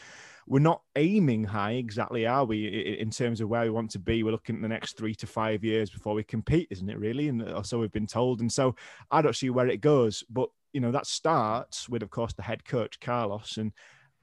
[0.46, 4.22] we're not aiming high exactly, are we, in terms of where we want to be?
[4.22, 7.28] We're looking at the next three to five years before we compete, isn't it, really?
[7.28, 8.40] And uh, so we've been told.
[8.40, 8.76] And so
[9.10, 10.24] I don't see where it goes.
[10.28, 13.56] But, you know, that starts with, of course, the head coach, Carlos.
[13.56, 13.72] And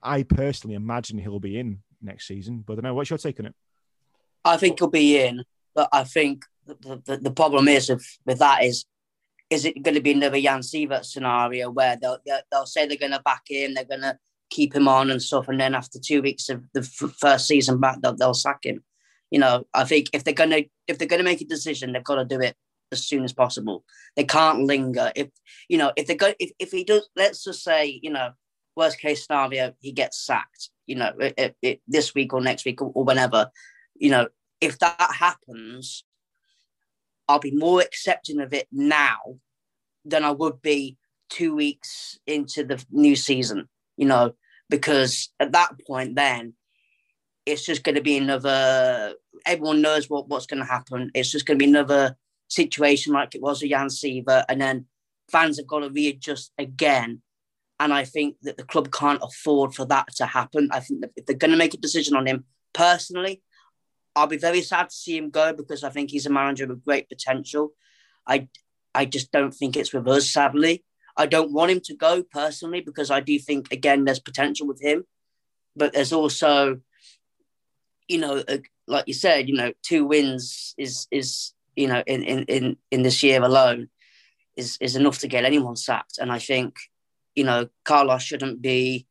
[0.01, 2.63] I personally imagine he'll be in next season.
[2.65, 2.93] But I don't know.
[2.93, 3.55] What's your take on it?
[4.45, 5.43] I think he'll be in.
[5.73, 8.85] But I think the, the, the problem is with, with that is
[9.49, 13.11] is it going to be another Jan Siewert scenario where they'll, they'll say they're going
[13.11, 14.17] to back him, they're going to
[14.51, 15.47] keep him on and stuff.
[15.47, 18.83] And then after two weeks of the f- first season back, they'll, they'll sack him.
[19.31, 22.15] You know, I think if they're gonna if they're gonna make a decision, they've got
[22.15, 22.55] to do it
[22.91, 23.85] as soon as possible.
[24.15, 25.11] They can't linger.
[25.15, 25.29] If
[25.69, 28.31] you know, if they go, if, if he does, let's just say, you know,
[28.75, 30.69] worst case scenario, he gets sacked.
[30.85, 33.49] You know, it, it, this week or next week or, or whenever.
[33.95, 34.27] You know,
[34.59, 36.03] if that happens,
[37.29, 39.39] I'll be more accepting of it now
[40.03, 40.97] than I would be
[41.29, 43.69] two weeks into the new season.
[43.97, 44.33] You know,
[44.69, 46.53] because at that point, then
[47.45, 49.13] it's just going to be another.
[49.45, 51.11] Everyone knows what, what's going to happen.
[51.13, 54.85] It's just going to be another situation like it was with Jan Siewert, and then
[55.31, 57.21] fans have got to readjust again.
[57.79, 60.69] And I think that the club can't afford for that to happen.
[60.71, 63.41] I think that if they're going to make a decision on him personally,
[64.15, 66.83] I'll be very sad to see him go because I think he's a manager with
[66.83, 67.71] great potential.
[68.27, 68.49] I
[68.93, 70.83] I just don't think it's with us, sadly.
[71.17, 74.81] I don't want him to go personally because I do think again there's potential with
[74.81, 75.05] him,
[75.75, 76.79] but there's also,
[78.07, 82.23] you know, a, like you said, you know, two wins is is you know in
[82.23, 83.89] in in in this year alone
[84.55, 86.75] is is enough to get anyone sacked, and I think,
[87.35, 89.07] you know, Carlos shouldn't be,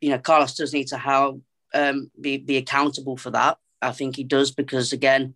[0.00, 1.40] you know, Carlos does need to how
[1.74, 3.58] um, be be accountable for that.
[3.82, 5.34] I think he does because again,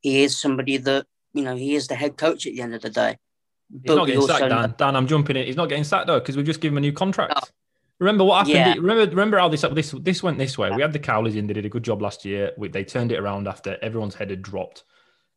[0.00, 2.82] he is somebody that you know he is the head coach at the end of
[2.82, 3.18] the day.
[3.70, 4.74] He's not getting sacked, Dan.
[4.78, 5.46] Dan, I'm jumping in.
[5.46, 7.52] He's not getting sacked though because we've just give him a new contract.
[7.98, 8.54] Remember what happened?
[8.54, 8.74] Yeah.
[8.74, 10.70] Remember, remember how this this this went this way.
[10.70, 11.46] We had the Cowleys in.
[11.46, 12.52] They did a good job last year.
[12.56, 14.84] We, they turned it around after everyone's head had dropped.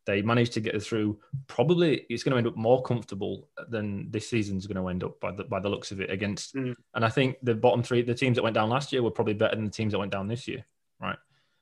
[0.05, 1.19] They managed to get through.
[1.47, 5.19] Probably it's going to end up more comfortable than this season's going to end up
[5.19, 6.55] by the by the looks of it against.
[6.55, 6.75] Mm.
[6.93, 9.33] And I think the bottom three, the teams that went down last year, were probably
[9.33, 10.65] better than the teams that went down this year.
[10.99, 11.17] Right?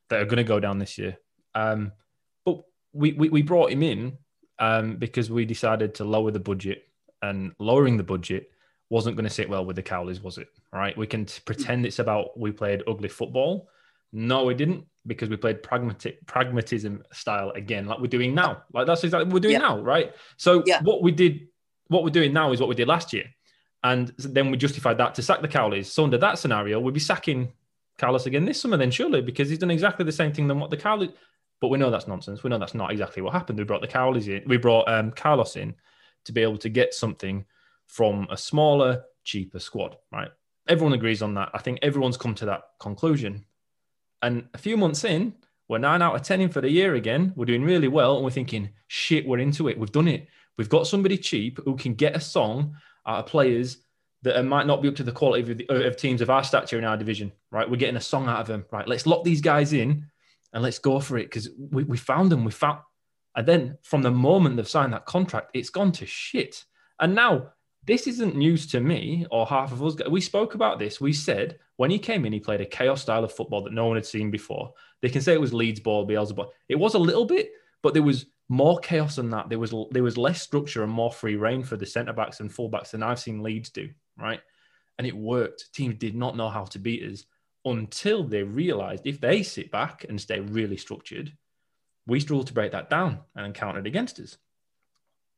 [0.10, 1.18] That are going to go down this year.
[1.56, 1.94] Um,
[2.44, 4.18] but we, we we brought him in
[4.60, 6.88] um, because we decided to lower the budget
[7.22, 8.52] and lowering the budget
[8.90, 10.48] wasn't going to sit well with the Cowleys, was it?
[10.74, 13.70] All right, we can t- pretend it's about we played ugly football.
[14.12, 18.64] No, we didn't because we played pragmatic pragmatism style again, like we're doing now.
[18.74, 19.60] Like that's exactly what we're doing yeah.
[19.60, 20.14] now, right?
[20.38, 20.82] So yeah.
[20.82, 21.48] what we did,
[21.88, 23.26] what we're doing now is what we did last year,
[23.84, 25.86] and then we justified that to sack the Cowleys.
[25.86, 27.52] So under that scenario, we'd be sacking
[28.00, 30.72] Carlos again this summer, then surely because he's done exactly the same thing than what
[30.72, 31.14] the Cowleys.
[31.62, 32.44] But we know that's nonsense.
[32.44, 33.60] We know that's not exactly what happened.
[33.60, 34.48] We brought the Cowleys in.
[34.48, 35.76] We brought um, Carlos in
[36.26, 37.46] to be able to get something
[37.88, 40.30] from a smaller, cheaper squad, right?
[40.68, 41.50] Everyone agrees on that.
[41.54, 43.46] I think everyone's come to that conclusion.
[44.22, 45.34] And a few months in,
[45.68, 47.34] we're nine out of 10 in for the year again.
[47.36, 48.16] We're doing really well.
[48.16, 49.78] And we're thinking, shit, we're into it.
[49.78, 50.28] We've done it.
[50.58, 53.78] We've got somebody cheap who can get a song out of players
[54.24, 56.78] that might not be up to the quality of, the, of teams of our stature
[56.78, 57.70] in our division, right?
[57.70, 58.88] We're getting a song out of them, right?
[58.88, 60.06] Let's lock these guys in
[60.54, 62.44] and let's go for it because we, we found them.
[62.44, 62.80] We found
[63.36, 66.66] and then from the moment they've signed that contract, it's gone to shit.
[67.00, 67.54] And now
[67.86, 69.96] this isn't news to me or half of us.
[70.10, 71.00] We spoke about this.
[71.00, 73.86] We said when he came in, he played a chaos style of football that no
[73.88, 74.74] one had seen before.
[75.02, 76.52] They can say it was Leeds ball, Bielsa ball.
[76.68, 79.48] It was a little bit, but there was more chaos than that.
[79.48, 82.52] There was there was less structure and more free reign for the centre backs and
[82.52, 83.90] full backs than I've seen Leeds do.
[84.18, 84.42] Right,
[84.98, 85.72] and it worked.
[85.74, 87.24] Teams did not know how to beat us
[87.66, 91.34] until they realised if they sit back and stay really structured,
[92.08, 94.38] we struggled to break that down and encountered against us.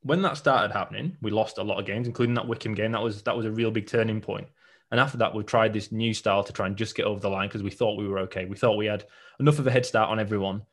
[0.04, 2.92] When that started happening, we lost a lot of games, including that Wycombe game.
[2.94, 4.48] That was that was a real big turning point.
[4.90, 7.30] And after that, we tried this new style to try and just get over the
[7.30, 8.46] line because we thought we were okay.
[8.46, 9.06] We thought we had
[9.40, 10.64] enough of a head start on everyone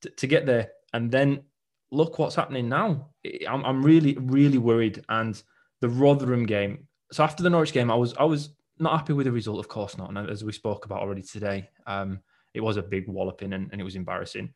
[0.00, 0.70] to, to get there.
[0.94, 1.42] And then
[1.90, 3.08] look what's happening now.
[3.46, 5.04] I'm, I'm really, really worried.
[5.08, 5.40] And
[5.80, 6.86] the Rotherham game.
[7.12, 9.68] So after the Norwich game, I was I was not happy with the result, of
[9.68, 10.10] course not.
[10.10, 12.20] And as we spoke about already today, um,
[12.54, 14.52] it was a big walloping and, and it was embarrassing.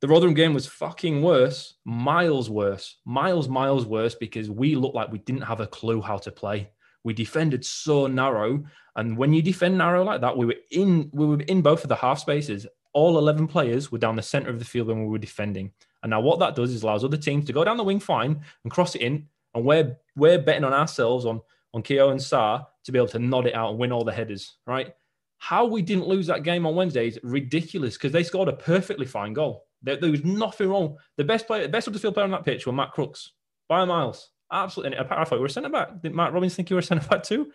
[0.00, 5.12] The Rotherham game was fucking worse, miles worse, miles, miles worse because we looked like
[5.12, 6.70] we didn't have a clue how to play.
[7.04, 8.64] We defended so narrow,
[8.96, 11.88] and when you defend narrow like that, we were in we were in both of
[11.88, 12.66] the half spaces.
[12.92, 15.72] All eleven players were down the center of the field when we were defending.
[16.02, 18.42] And now what that does is allows other teams to go down the wing fine
[18.64, 21.40] and cross it in, and we're we're betting on ourselves on
[21.74, 24.12] on Keogh and Sarr to be able to nod it out and win all the
[24.12, 24.94] headers, right?
[25.38, 29.06] How we didn't lose that game on Wednesday is ridiculous because they scored a perfectly
[29.06, 29.66] fine goal.
[29.82, 30.96] There, there, was nothing wrong.
[31.16, 33.32] The best player, the best field player on that pitch were Matt Crooks
[33.68, 34.30] by miles.
[34.52, 34.98] Absolutely.
[34.98, 36.02] I thought you were centre back.
[36.02, 37.50] Did Matt Robbins think you were a centre back too?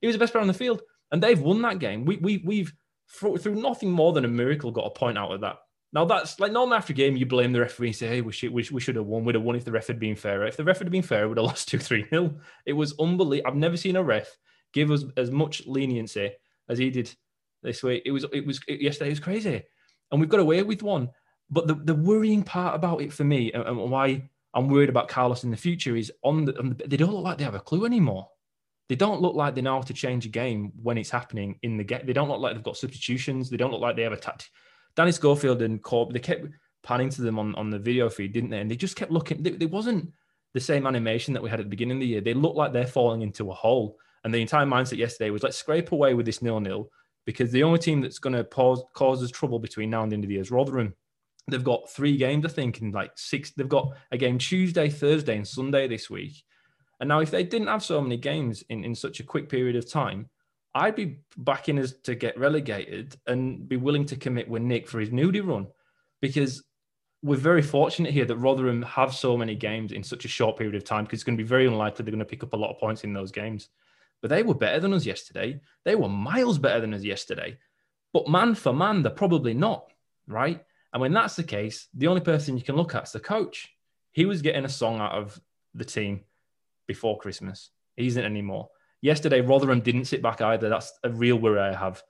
[0.00, 2.04] He was the best player on the field, and they've won that game.
[2.04, 2.72] We, we, we've
[3.08, 5.58] through nothing more than a miracle got a point out of that.
[5.92, 8.32] Now that's like normally after a game you blame the referee and say, "Hey, we
[8.32, 9.24] should we, we should have won.
[9.24, 10.46] We'd have won if the ref had been fairer.
[10.46, 12.34] If the ref had been fair, we'd have lost two three nil.
[12.66, 13.50] It was unbelievable.
[13.50, 14.36] I've never seen a ref
[14.72, 16.32] give us as much leniency
[16.68, 17.14] as he did
[17.62, 18.02] this week.
[18.04, 19.10] It was it was it, yesterday.
[19.10, 19.62] It was crazy,
[20.10, 21.10] and we've got away with one.
[21.48, 25.08] But the, the worrying part about it for me and, and why I'm worried about
[25.08, 27.54] Carlos in the future is on the, on the, they don't look like they have
[27.54, 28.28] a clue anymore.
[28.88, 31.76] They don't look like they know how to change a game when it's happening in
[31.76, 32.02] the game.
[32.04, 33.50] They don't look like they've got substitutions.
[33.50, 34.48] They don't look like they have a tactic
[34.96, 36.46] Danny Schofield and Corb, they kept
[36.82, 38.60] panning to them on, on the video feed, didn't they?
[38.60, 39.42] And they just kept looking.
[39.42, 40.12] There wasn't
[40.54, 42.20] the same animation that we had at the beginning of the year.
[42.20, 43.98] They looked like they're falling into a hole.
[44.24, 46.90] And the entire mindset yesterday was let's scrape away with this nil nil
[47.26, 50.14] because the only team that's going to cause cause us trouble between now and the
[50.14, 50.94] end of the year is Rotherham.
[51.48, 53.52] They've got three games, I think, in like six.
[53.52, 56.42] They've got a game Tuesday, Thursday, and Sunday this week.
[56.98, 59.76] And now, if they didn't have so many games in, in such a quick period
[59.76, 60.28] of time,
[60.76, 65.00] I'd be backing us to get relegated and be willing to commit with Nick for
[65.00, 65.68] his nudie run
[66.20, 66.62] because
[67.22, 70.74] we're very fortunate here that Rotherham have so many games in such a short period
[70.74, 72.56] of time because it's going to be very unlikely they're going to pick up a
[72.56, 73.70] lot of points in those games.
[74.20, 75.60] But they were better than us yesterday.
[75.84, 77.56] They were miles better than us yesterday.
[78.12, 79.90] But man for man, they're probably not,
[80.28, 80.62] right?
[80.92, 83.70] And when that's the case, the only person you can look at is the coach.
[84.12, 85.40] He was getting a song out of
[85.74, 86.24] the team
[86.86, 87.70] before Christmas.
[87.96, 88.68] He isn't anymore.
[89.06, 90.68] Yesterday, Rotherham didn't sit back either.
[90.68, 92.02] That's a real worry I have.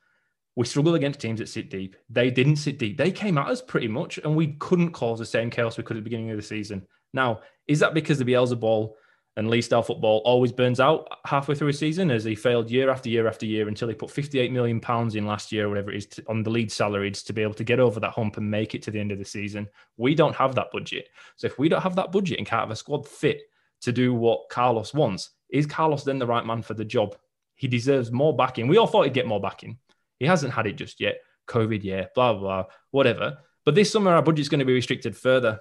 [0.57, 1.95] We struggle against teams that sit deep.
[2.09, 2.97] They didn't sit deep.
[2.97, 5.99] They came at us pretty much, and we couldn't cause the same chaos we could
[5.99, 6.87] at the beginning of the season.
[7.13, 8.97] Now, is that because the Bielsa ball
[9.37, 12.89] and Leeds style football always burns out halfway through a season as he failed year
[12.89, 15.99] after year after year until he put 58 million pounds in last year, whatever it
[15.99, 18.51] is, to, on the Leeds salaries to be able to get over that hump and
[18.51, 19.69] make it to the end of the season.
[19.99, 21.11] We don't have that budget.
[21.37, 23.43] So if we don't have that budget and can't have a squad fit
[23.83, 27.17] to do what Carlos wants, is Carlos then the right man for the job?
[27.55, 28.69] He deserves more backing.
[28.69, 29.79] We all thought he'd get more backing.
[30.19, 31.21] He hasn't had it just yet.
[31.49, 33.39] COVID, yeah, blah, blah, blah, whatever.
[33.65, 35.61] But this summer, our budget's going to be restricted further.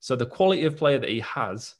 [0.00, 1.74] So the quality of player that he has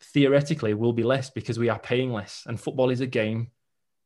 [0.00, 2.44] theoretically will be less because we are paying less.
[2.46, 3.50] And football is a game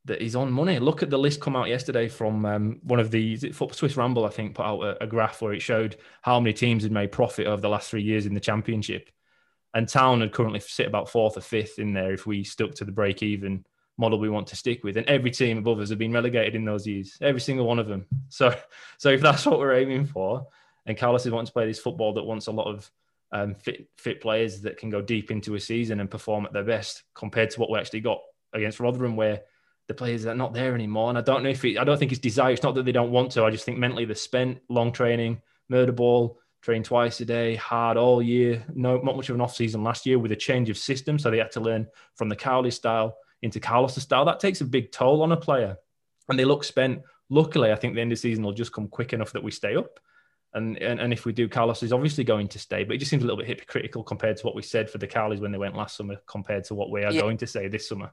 [0.06, 0.78] that is on money.
[0.78, 4.30] Look at the list come out yesterday from um, one of the Swiss Ramble, I
[4.30, 7.46] think, put out a, a, graph where it showed how many teams had made profit
[7.46, 9.10] over the last three years in the championship.
[9.76, 12.86] And Town would currently sit about fourth or fifth in there if we stuck to
[12.86, 13.62] the break even
[13.98, 14.96] model we want to stick with.
[14.96, 17.86] And every team above us have been relegated in those years, every single one of
[17.86, 18.06] them.
[18.30, 18.54] So,
[18.96, 20.46] so if that's what we're aiming for,
[20.86, 22.90] and Carlos is wanting to play this football that wants a lot of
[23.32, 26.64] um, fit fit players that can go deep into a season and perform at their
[26.64, 28.20] best, compared to what we actually got
[28.54, 29.42] against Rotherham, where
[29.88, 31.10] the players are not there anymore.
[31.10, 32.52] And I don't know if it, I don't think it's desire.
[32.52, 33.44] It's not that they don't want to.
[33.44, 37.96] I just think mentally they're spent, long training, murder ball, train twice a day, hard
[37.96, 38.64] all year.
[38.74, 41.30] No, not much of an off season last year with a change of system, so
[41.30, 44.24] they had to learn from the Cowley style into Carlos' style.
[44.24, 45.76] That takes a big toll on a player,
[46.28, 47.02] and they look spent.
[47.30, 49.52] Luckily, I think the end of the season will just come quick enough that we
[49.52, 50.00] stay up.
[50.54, 53.10] And, and, and if we do, Carlos is obviously going to stay, but it just
[53.10, 55.58] seems a little bit hypocritical compared to what we said for the Cowleys when they
[55.58, 57.20] went last summer, compared to what we are yeah.
[57.20, 58.10] going to say this summer.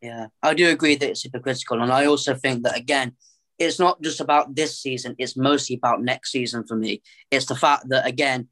[0.00, 3.16] Yeah, I do agree that it's hypocritical, and I also think that again,
[3.58, 7.02] it's not just about this season, it's mostly about next season for me.
[7.30, 8.48] It's the fact that, again,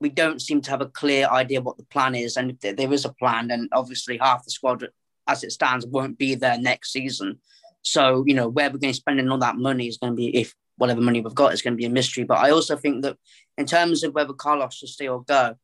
[0.00, 2.36] we don't seem to have a clear idea what the plan is.
[2.36, 4.86] And if there is a plan, then obviously half the squad,
[5.26, 7.38] as it stands, won't be there next season.
[7.82, 10.36] So, you know, where we're going to spend all that money is going to be,
[10.36, 12.24] if whatever money we've got is going to be a mystery.
[12.24, 13.16] But I also think that
[13.56, 15.56] in terms of whether Carlos should stay or go,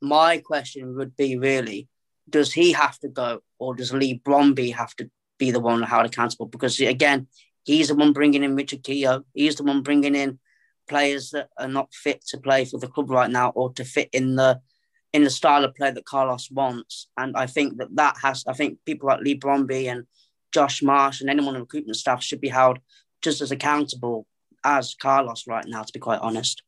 [0.00, 1.88] my question would be really,
[2.28, 6.06] does he have to go or does Leigh Bromby have to be the one held
[6.06, 6.46] accountable?
[6.46, 7.28] Because again,
[7.68, 9.24] He's the one bringing in Richard Keogh.
[9.34, 10.38] He's the one bringing in
[10.88, 14.08] players that are not fit to play for the club right now or to fit
[14.14, 14.58] in the
[15.12, 17.08] in the style of play that Carlos wants.
[17.18, 18.42] And I think that that has.
[18.48, 20.06] I think people like Leigh Bromby and
[20.50, 22.78] Josh Marsh and anyone in recruitment staff should be held
[23.20, 24.26] just as accountable
[24.64, 25.82] as Carlos right now.
[25.82, 26.62] To be quite honest,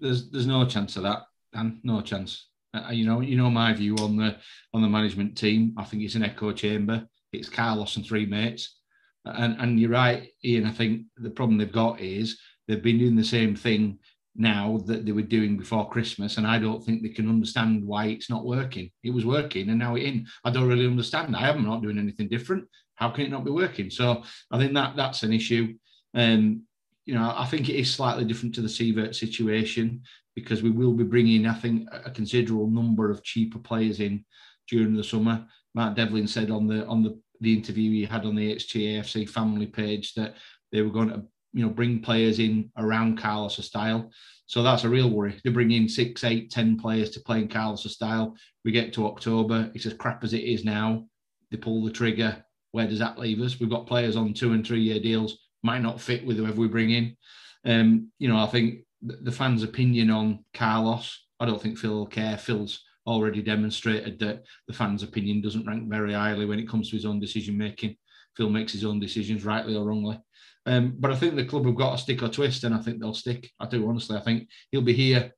[0.00, 2.46] there's there's no chance of that, and no chance.
[2.72, 4.36] Uh, you know, you know my view on the
[4.72, 5.74] on the management team.
[5.76, 7.08] I think it's an echo chamber.
[7.32, 8.76] It's Carlos and three mates.
[9.24, 10.66] And and you're right, Ian.
[10.66, 13.98] I think the problem they've got is they've been doing the same thing
[14.36, 18.06] now that they were doing before Christmas, and I don't think they can understand why
[18.06, 18.90] it's not working.
[19.02, 20.26] It was working, and now it in.
[20.44, 21.36] I don't really understand.
[21.36, 22.64] I am not doing anything different.
[22.96, 23.90] How can it not be working?
[23.90, 25.74] So I think that that's an issue.
[26.14, 26.62] Um,
[27.06, 30.02] you know, I think it is slightly different to the Siewert situation
[30.34, 34.24] because we will be bringing, I think, a considerable number of cheaper players in
[34.68, 35.46] during the summer.
[35.74, 39.66] Matt Devlin said on the on the, the interview he had on the HTAFC family
[39.66, 40.36] page that
[40.72, 41.22] they were going to,
[41.52, 44.10] you know, bring players in around Carlos' style.
[44.46, 45.40] So that's a real worry.
[45.42, 48.36] They bring in six, eight, ten players to play in Carlos' style.
[48.64, 51.06] We get to October, it's as crap as it is now.
[51.50, 52.44] They pull the trigger.
[52.72, 53.60] Where does that leave us?
[53.60, 56.68] We've got players on two and three year deals, might not fit with whoever we
[56.68, 57.16] bring in.
[57.64, 62.06] Um, you know, I think the fans' opinion on Carlos, I don't think Phil will
[62.06, 62.36] care.
[62.36, 66.96] Phil's already demonstrated that the fans' opinion doesn't rank very highly when it comes to
[66.96, 67.96] his own decision making.
[68.36, 70.18] Phil makes his own decisions, rightly or wrongly.
[70.66, 72.98] Um, but I think the club have got a stick or twist, and I think
[72.98, 73.50] they'll stick.
[73.60, 74.16] I do honestly.
[74.16, 75.32] I think he'll be here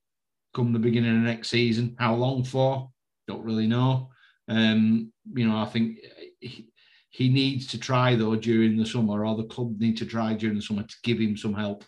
[0.55, 1.95] come the beginning of next season.
[1.99, 2.89] How long for?
[3.29, 4.11] Don't really know.
[4.49, 5.99] Um, you know, I think
[6.41, 6.69] he,
[7.11, 10.57] he needs to try though during the summer, or the club need to try during
[10.57, 11.85] the summer to give him some help.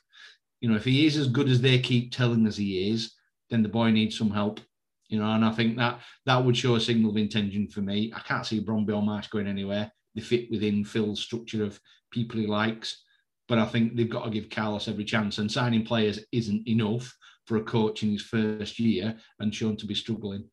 [0.60, 3.14] You know, if he is as good as they keep telling us he is,
[3.48, 4.60] then the boy needs some help.
[5.08, 8.12] You know, and I think that that would show a signal of intention for me.
[8.14, 9.90] I can't see Bromby or Marsh going anywhere.
[10.14, 11.80] They fit within Phil's structure of
[12.10, 13.02] people he likes.
[13.48, 15.38] But I think they've got to give Carlos every chance.
[15.38, 19.86] And signing players isn't enough for a coach in his first year and shown to
[19.86, 20.44] be struggling.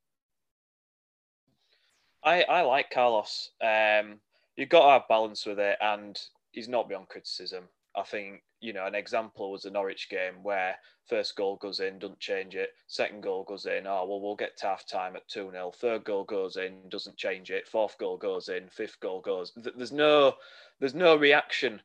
[2.24, 3.52] I, I like Carlos.
[3.62, 4.22] Um,
[4.56, 6.18] you've got to have balance with it, and
[6.54, 7.66] he's not beyond criticism.
[7.96, 10.76] I think you know an example was the Norwich game where
[11.08, 12.70] first goal goes in, doesn't change it.
[12.88, 16.04] Second goal goes in, oh well, we'll get to half time at two 0 Third
[16.04, 17.68] goal goes in, doesn't change it.
[17.68, 18.68] Fourth goal goes in.
[18.70, 19.52] Fifth goal goes.
[19.56, 20.36] There's no
[20.80, 21.82] there's no reaction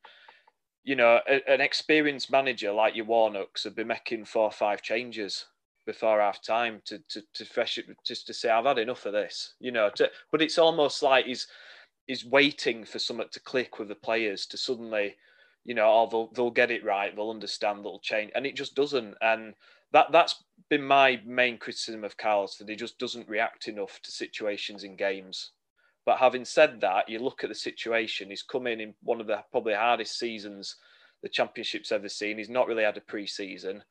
[0.82, 4.82] you know, a, an experienced manager like your Warnocks would be making four or five
[4.82, 5.46] changes
[5.86, 9.12] before half time to to to fresh it, just to say I've had enough of
[9.12, 9.90] this, you know.
[9.96, 11.46] To, but it's almost like he's
[12.06, 15.16] he's waiting for something to click with the players to suddenly,
[15.64, 18.74] you know, oh they'll they'll get it right, they'll understand, they'll change, and it just
[18.74, 19.14] doesn't.
[19.20, 19.54] And
[19.92, 24.10] that that's been my main criticism of Carlos that he just doesn't react enough to
[24.10, 25.52] situations in games.
[26.06, 28.30] But having said that, you look at the situation.
[28.30, 30.76] He's come in in one of the probably hardest seasons
[31.22, 32.38] the championship's ever seen.
[32.38, 33.82] He's not really had a pre-season.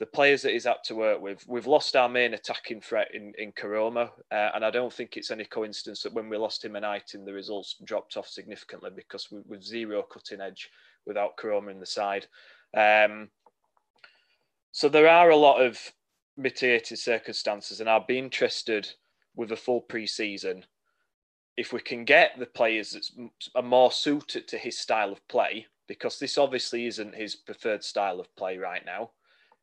[0.00, 3.34] The players that he's had to work with, we've lost our main attacking threat in
[3.38, 6.74] in Koroma, uh, and I don't think it's any coincidence that when we lost him
[6.74, 10.70] a night the results dropped off significantly because we, with zero cutting edge
[11.06, 12.26] without Koroma in the side.
[12.74, 13.28] Um,
[14.72, 15.78] so there are a lot of
[16.36, 18.90] mitigated circumstances, and I'd be interested
[19.36, 20.64] with a full pre-season
[21.56, 25.66] if we can get the players that are more suited to his style of play,
[25.88, 29.10] because this obviously isn't his preferred style of play right now.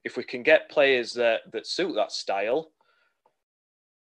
[0.07, 2.71] If we can get players that, that suit that style,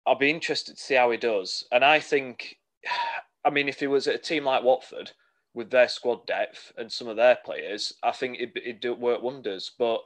[0.06, 1.64] I'll be interested to see how he does.
[1.70, 2.58] And I think,
[3.44, 5.12] I mean, if he was at a team like Watford
[5.54, 9.72] with their squad depth and some of their players, I think it'd, it'd work wonders.
[9.78, 10.00] But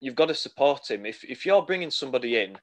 [0.00, 1.06] you've got to support him.
[1.06, 2.58] If, if you're bringing somebody in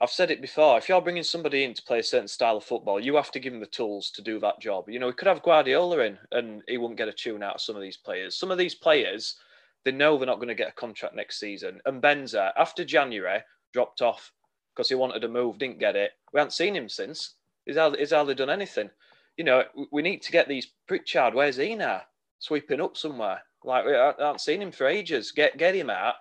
[0.00, 0.76] I've said it before.
[0.76, 3.38] If you're bringing somebody in to play a certain style of football, you have to
[3.38, 4.88] give him the tools to do that job.
[4.88, 7.60] You know, we could have Guardiola in, and he wouldn't get a tune out of
[7.60, 8.36] some of these players.
[8.36, 9.36] Some of these players,
[9.84, 11.80] they know they're not going to get a contract next season.
[11.84, 13.40] And Mbenza, after January,
[13.72, 14.32] dropped off
[14.74, 16.12] because he wanted to move, didn't get it.
[16.32, 17.34] We haven't seen him since.
[17.66, 18.90] He's hardly, he's hardly done anything.
[19.36, 21.34] You know, we need to get these Pritchard.
[21.34, 22.02] Where's he now?
[22.38, 23.42] Sweeping up somewhere.
[23.64, 25.32] Like we haven't seen him for ages.
[25.32, 26.14] Get get him out.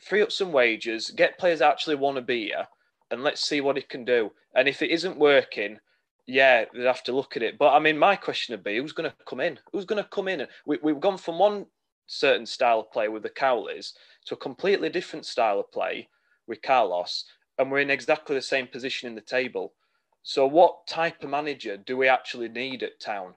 [0.00, 1.10] Free up some wages.
[1.10, 2.66] Get players actually want to be here
[3.10, 4.30] and let's see what he can do.
[4.54, 5.78] And if it isn't working,
[6.26, 7.58] yeah, they'd have to look at it.
[7.58, 9.58] But I mean, my question would be, who's going to come in?
[9.72, 10.46] Who's going to come in?
[10.66, 11.66] We, we've gone from one
[12.10, 13.92] certain style of play with the Cowleys
[14.26, 16.08] to a completely different style of play
[16.46, 17.24] with Carlos,
[17.58, 19.74] and we're in exactly the same position in the table.
[20.22, 23.34] So, what type of manager do we actually need at Town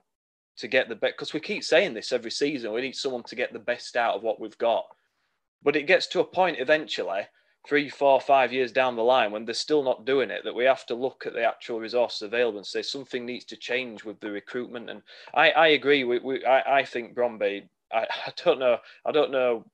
[0.58, 1.14] to get the best?
[1.14, 2.72] Because we keep saying this every season.
[2.72, 4.84] We need someone to get the best out of what we've got.
[5.62, 7.22] But it gets to a point eventually
[7.66, 10.64] three, four, five years down the line when they're still not doing it, that we
[10.64, 14.20] have to look at the actual resources available and say something needs to change with
[14.20, 14.90] the recruitment.
[14.90, 15.00] And
[15.32, 16.04] I, I agree.
[16.04, 17.68] We, we I, I think Bromby.
[17.94, 18.78] I, I don't know.
[19.04, 19.64] I don't know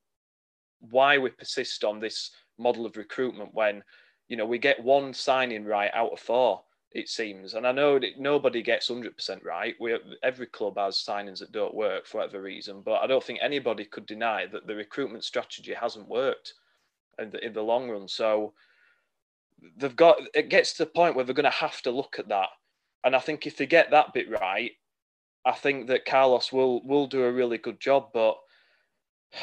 [0.81, 3.83] why we persist on this model of recruitment when
[4.29, 6.62] you know we get one signing right out of four
[6.93, 11.39] it seems and i know that nobody gets 100% right we every club has signings
[11.39, 14.75] that don't work for whatever reason but i don't think anybody could deny that the
[14.75, 16.55] recruitment strategy hasn't worked
[17.21, 18.09] in the, in the long run.
[18.09, 18.55] So
[19.77, 22.29] they've got it gets to the point where they're going to have to look at
[22.29, 22.49] that.
[23.05, 24.73] And I think if they get that bit right,
[25.45, 28.09] I think that Carlos will will do a really good job.
[28.12, 28.36] But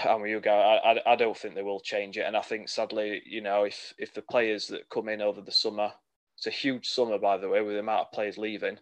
[0.05, 0.51] I'm with you, guy.
[0.51, 3.63] I, I, I don't think they will change it, and I think sadly, you know,
[3.63, 5.91] if if the players that come in over the summer,
[6.37, 8.77] it's a huge summer by the way, with the amount of players leaving,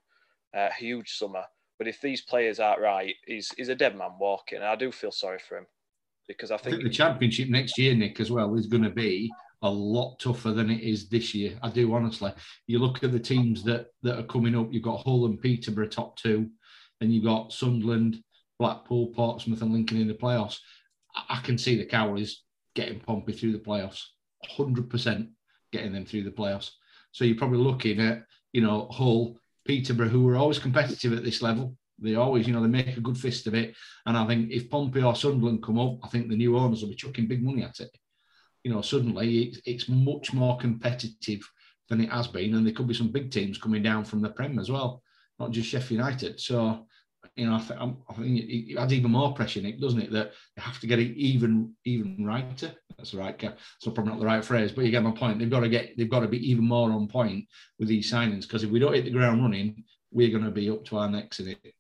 [0.56, 1.44] uh, huge summer.
[1.78, 4.60] But if these players aren't right, he's he's a dead man walking.
[4.60, 5.68] And I do feel sorry for him
[6.28, 8.90] because I think, I think the championship next year, Nick, as well, is going to
[8.90, 11.58] be a lot tougher than it is this year.
[11.62, 12.32] I do honestly.
[12.68, 14.72] You look at the teams that that are coming up.
[14.72, 16.50] You've got Hull and Peterborough top two,
[17.06, 18.22] and you've got Sunderland,
[18.60, 20.58] Blackpool, Portsmouth, and Lincoln in the playoffs.
[21.30, 22.34] I can see the Cowleys
[22.74, 24.02] getting Pompey through the playoffs,
[24.58, 25.30] 100%
[25.72, 26.72] getting them through the playoffs.
[27.12, 31.42] So you're probably looking at, you know, Hull, Peterborough, who are always competitive at this
[31.42, 31.78] level.
[32.00, 33.76] They always, you know, they make a good fist of it.
[34.06, 36.90] And I think if Pompey or Sunderland come up, I think the new owners will
[36.90, 37.96] be chucking big money at it.
[38.64, 41.50] You know, suddenly it's, it's much more competitive
[41.88, 42.56] than it has been.
[42.56, 45.04] And there could be some big teams coming down from the Prem as well,
[45.40, 46.40] not just Sheffield United.
[46.42, 46.86] So
[47.36, 50.12] you know, I, th- I think it adds even more pressure, Nick, doesn't it?
[50.12, 52.74] That you have to get it even, even righter.
[52.98, 53.40] That's the right,
[53.80, 55.40] so probably not the right phrase, but you get my point.
[55.40, 57.46] They've got to get, they've got to be even more on point
[57.80, 60.70] with these signings because if we don't hit the ground running, we're going to be
[60.70, 61.74] up to our necks in it.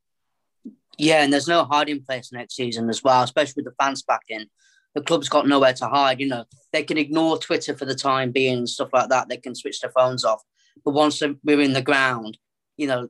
[0.98, 4.22] Yeah, and there's no hiding place next season as well, especially with the fans back
[4.30, 4.48] in.
[4.94, 6.20] The club's got nowhere to hide.
[6.20, 9.28] You know, they can ignore Twitter for the time being and stuff like that.
[9.28, 10.42] They can switch their phones off.
[10.84, 12.38] But once we're in the ground,
[12.78, 13.10] you know,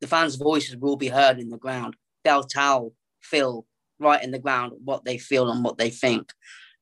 [0.00, 1.96] the fans' voices will be heard in the ground.
[2.24, 3.66] They'll tell Phil
[3.98, 6.32] right in the ground what they feel and what they think,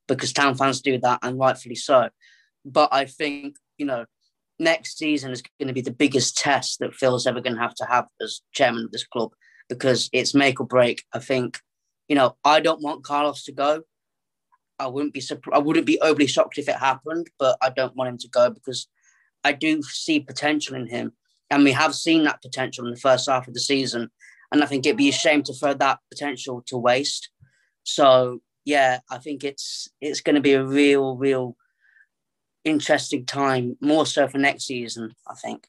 [0.06, 2.10] because town fans do that, and rightfully so.
[2.64, 4.06] But I think you know
[4.58, 7.74] next season is going to be the biggest test that Phil's ever going to have
[7.76, 9.30] to have as chairman of this club
[9.68, 11.04] because it's make or break.
[11.12, 11.58] I think
[12.08, 13.82] you know I don't want Carlos to go.
[14.78, 18.10] I wouldn't be I wouldn't be overly shocked if it happened, but I don't want
[18.10, 18.88] him to go because
[19.44, 21.12] I do see potential in him.
[21.50, 24.10] And we have seen that potential in the first half of the season.
[24.52, 27.30] And I think it'd be a shame to throw that potential to waste.
[27.84, 31.56] So yeah, I think it's it's going to be a real, real
[32.64, 35.66] interesting time, more so for next season, I think.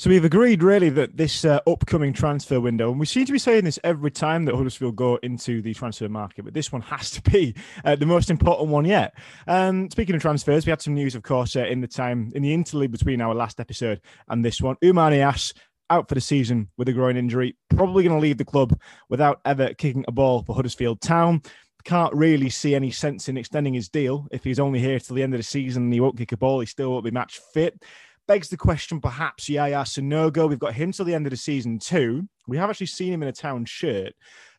[0.00, 3.38] So we've agreed really that this uh, upcoming transfer window, and we seem to be
[3.38, 7.10] saying this every time that Huddersfield go into the transfer market, but this one has
[7.10, 9.12] to be uh, the most important one yet.
[9.46, 12.42] Um, speaking of transfers, we had some news, of course, uh, in the time in
[12.42, 14.76] the interlude between our last episode and this one.
[14.76, 15.52] Oumar Niasse
[15.90, 18.80] out for the season with a groin injury, probably going to leave the club
[19.10, 21.42] without ever kicking a ball for Huddersfield Town
[21.84, 25.22] can't really see any sense in extending his deal if he's only here till the
[25.22, 26.60] end of the season and he won't kick a ball.
[26.60, 27.82] He still won't be match fit
[28.30, 30.48] begs the question perhaps Yaya Sanogo.
[30.48, 32.28] We've got him till the end of the season too.
[32.46, 34.12] We have actually seen him in a town shirt.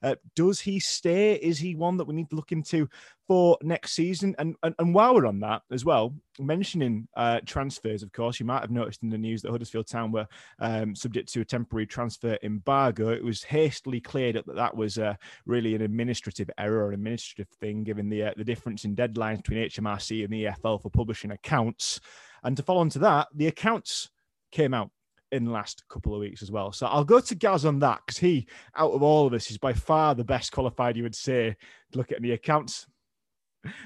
[0.03, 1.35] Uh, does he stay?
[1.35, 2.89] Is he one that we need to look into
[3.29, 4.35] for next season?
[4.39, 8.45] And and, and while we're on that as well, mentioning uh, transfers, of course, you
[8.45, 10.27] might have noticed in the news that Huddersfield Town were
[10.59, 13.07] um, subject to a temporary transfer embargo.
[13.07, 15.15] It was hastily cleared up that that was uh,
[15.45, 19.59] really an administrative error, an administrative thing, given the uh, the difference in deadlines between
[19.69, 22.01] HMRC and the EFL for publishing accounts.
[22.43, 24.09] And to follow on to that, the accounts
[24.51, 24.89] came out
[25.31, 26.71] in the last couple of weeks as well.
[26.71, 29.57] So I'll go to Gaz on that because he, out of all of us, is
[29.57, 31.55] by far the best qualified you would say
[31.91, 32.87] to look at the accounts.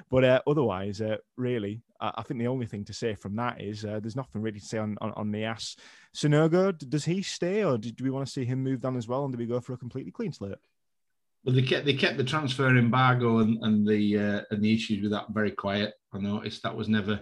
[0.10, 3.86] But uh, otherwise, uh, really, I think the only thing to say from that is
[3.86, 5.76] uh, there's nothing really to say on, on, on the ass.
[6.16, 9.08] Sanogo, does he stay or do, do we want to see him moved on as
[9.08, 9.26] well?
[9.26, 10.56] And do we go for a completely clean slate?
[11.44, 15.04] Well, they kept they kept the transfer embargo and, and the uh, and the issues
[15.04, 15.94] with that very quiet.
[16.12, 17.20] I noticed that was never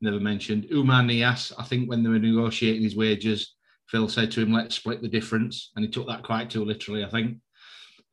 [0.00, 0.64] never mentioned.
[0.72, 3.54] Oumar Niasse, I think when they were negotiating his wages,
[3.88, 5.70] Phil said to him, let's split the difference.
[5.76, 7.38] And he took that quite too literally, I think.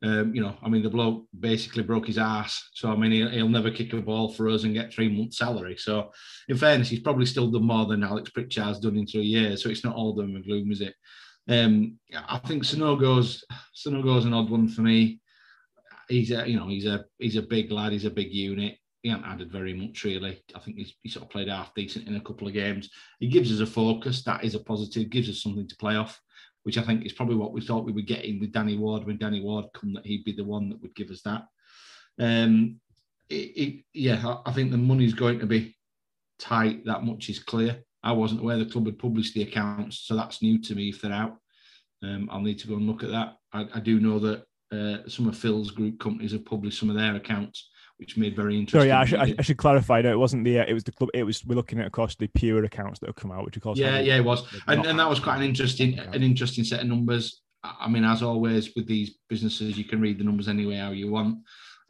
[0.02, 2.70] Um, you know, I mean, the bloke basically broke his ass.
[2.74, 5.38] So, I mean, he'll, he'll, never kick a ball for us and get three months'
[5.38, 5.76] salary.
[5.78, 6.10] So,
[6.48, 9.62] in fairness, he's probably still done more than Alex Pritchard's done in three years.
[9.62, 10.94] So, it's not all doom and gloom, is it?
[11.48, 15.20] Um, I think Sanogo's Sanogo's an odd one for me.
[16.08, 17.92] He's a, you know, he's a he's a big lad.
[17.92, 20.42] He's a big unit he hasn't added very much really.
[20.54, 22.88] I think he's he sort of played half decent in a couple of games.
[23.20, 24.24] He gives us a focus.
[24.24, 25.10] That is a positive.
[25.10, 26.18] Gives us something to play off,
[26.62, 29.18] which I think is probably what we thought we were getting with Danny Ward when
[29.18, 31.42] Danny Ward come that he'd be the one that would give us that.
[32.18, 32.80] Um,
[33.28, 35.76] it, it, yeah, I think the money's going to be
[36.38, 36.86] tight.
[36.86, 37.84] That much is clear.
[38.02, 40.88] I wasn't aware the club had published the accounts, so that's new to me.
[40.88, 41.36] If they're out,
[42.02, 43.36] um, I'll need to go and look at that.
[43.52, 46.96] I, I do know that uh, some of Phil's group companies have published some of
[46.96, 47.68] their accounts
[47.98, 48.80] which made very interesting.
[48.80, 50.02] Sorry, yeah, I should, I should clarify.
[50.02, 50.60] No, it wasn't the.
[50.60, 51.10] Uh, it was the club.
[51.14, 53.56] It was we're looking at, of course, the pure accounts that have come out, which
[53.56, 53.78] of course.
[53.78, 56.86] Yeah, yeah, it was, and, and that was quite an interesting, an interesting set of
[56.86, 57.42] numbers.
[57.62, 61.10] I mean, as always with these businesses, you can read the numbers anyway how you
[61.10, 61.38] want.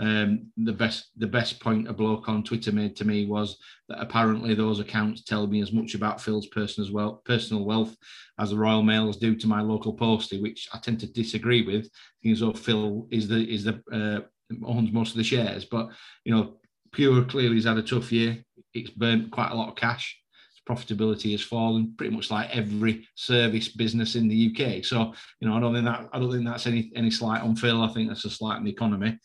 [0.00, 4.00] Um, the best, the best point a bloke on Twitter made to me was that
[4.00, 7.96] apparently those accounts tell me as much about Phil's personal wealth, personal wealth
[8.38, 11.88] as the Royal Mails do to my local postie, which I tend to disagree with.
[12.22, 14.26] Things Because Phil is the is the uh,
[14.64, 15.64] owns most of the shares.
[15.64, 15.90] But
[16.24, 16.56] you know,
[16.92, 18.44] Pure clearly has had a tough year.
[18.72, 20.18] It's burnt quite a lot of cash.
[20.52, 24.84] Its profitability has fallen, pretty much like every service business in the UK.
[24.84, 27.56] So you know, I don't think that I don't think that's any any slight on
[27.56, 27.82] Phil.
[27.82, 29.18] I think that's a slight on the economy.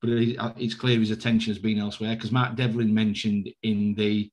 [0.00, 0.10] But
[0.56, 4.30] it's clear his attention has been elsewhere because Mark Devlin mentioned in the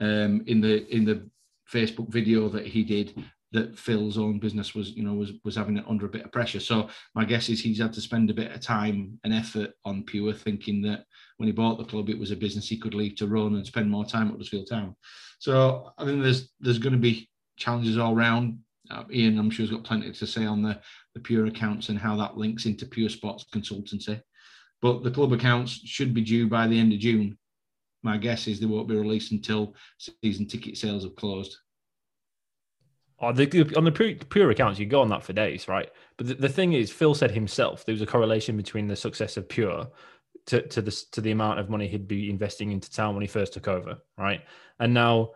[0.00, 1.28] um, in the in the
[1.72, 3.14] Facebook video that he did
[3.52, 6.32] that Phil's own business was, you know, was was having it under a bit of
[6.32, 6.60] pressure.
[6.60, 10.04] So my guess is he's had to spend a bit of time and effort on
[10.04, 11.04] Pure, thinking that
[11.38, 13.66] when he bought the club, it was a business he could leave to run and
[13.66, 14.94] spend more time at Huddersfield Town.
[15.38, 18.58] So I think there's there's going to be challenges all round.
[18.90, 20.80] Uh, Ian, I'm sure, has got plenty to say on the
[21.14, 24.20] the Pure accounts and how that links into Pure Sports consultancy.
[24.80, 27.36] But the club accounts should be due by the end of June.
[28.02, 29.74] My guess is they won't be released until
[30.22, 31.56] season ticket sales have closed.
[33.20, 33.90] Oh, the, on the
[34.30, 35.90] pure accounts, you go on that for days, right?
[36.16, 39.36] But the, the, thing is, Phil said himself there was a correlation between the success
[39.36, 39.88] of Pure
[40.46, 43.28] to, to the to the amount of money he'd be investing into town when he
[43.28, 44.42] first took over, right?
[44.78, 45.32] And now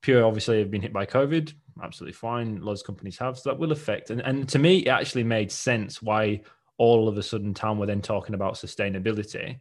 [0.00, 1.52] Pure obviously have been hit by COVID,
[1.82, 2.62] absolutely fine.
[2.62, 4.08] Lots of companies have, so that will affect.
[4.08, 6.40] And and to me, it actually made sense why
[6.78, 9.58] all of a sudden town were then talking about sustainability.